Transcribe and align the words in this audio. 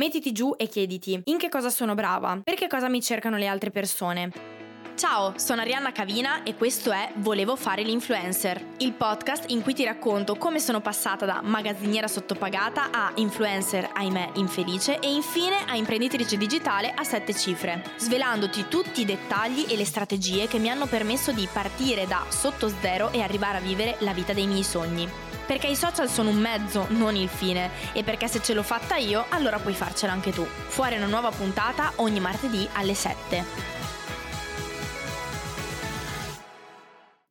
Mettiti 0.00 0.32
giù 0.32 0.54
e 0.56 0.66
chiediti 0.66 1.20
in 1.24 1.36
che 1.36 1.50
cosa 1.50 1.68
sono 1.68 1.94
brava, 1.94 2.40
per 2.42 2.54
che 2.54 2.68
cosa 2.68 2.88
mi 2.88 3.02
cercano 3.02 3.36
le 3.36 3.46
altre 3.46 3.70
persone. 3.70 4.32
Ciao, 4.94 5.34
sono 5.36 5.60
Arianna 5.60 5.92
Cavina 5.92 6.42
e 6.42 6.54
questo 6.54 6.90
è 6.90 7.12
Volevo 7.16 7.54
fare 7.54 7.82
l'influencer, 7.82 8.64
il 8.78 8.94
podcast 8.94 9.50
in 9.50 9.60
cui 9.60 9.74
ti 9.74 9.84
racconto 9.84 10.36
come 10.36 10.58
sono 10.58 10.80
passata 10.80 11.26
da 11.26 11.42
magazziniera 11.42 12.08
sottopagata 12.08 12.90
a 12.90 13.12
influencer, 13.16 13.90
ahimè, 13.92 14.30
infelice 14.36 15.00
e 15.00 15.12
infine 15.12 15.66
a 15.66 15.76
imprenditrice 15.76 16.38
digitale 16.38 16.90
a 16.94 17.04
sette 17.04 17.34
cifre, 17.34 17.84
svelandoti 17.98 18.68
tutti 18.68 19.02
i 19.02 19.04
dettagli 19.04 19.66
e 19.68 19.76
le 19.76 19.84
strategie 19.84 20.48
che 20.48 20.58
mi 20.58 20.70
hanno 20.70 20.86
permesso 20.86 21.30
di 21.30 21.46
partire 21.52 22.06
da 22.06 22.24
sotto 22.28 22.70
zero 22.80 23.12
e 23.12 23.20
arrivare 23.20 23.58
a 23.58 23.60
vivere 23.60 23.96
la 23.98 24.14
vita 24.14 24.32
dei 24.32 24.46
miei 24.46 24.64
sogni. 24.64 25.29
Perché 25.50 25.66
i 25.66 25.74
social 25.74 26.08
sono 26.08 26.30
un 26.30 26.36
mezzo, 26.36 26.86
non 26.90 27.16
il 27.16 27.28
fine, 27.28 27.70
e 27.92 28.04
perché 28.04 28.28
se 28.28 28.40
ce 28.40 28.54
l'ho 28.54 28.62
fatta 28.62 28.94
io, 28.94 29.26
allora 29.30 29.58
puoi 29.58 29.74
farcela 29.74 30.12
anche 30.12 30.30
tu. 30.30 30.46
Fuori 30.46 30.94
una 30.94 31.06
nuova 31.06 31.32
puntata 31.32 31.90
ogni 31.96 32.20
martedì 32.20 32.68
alle 32.74 32.94
7. 32.94 33.79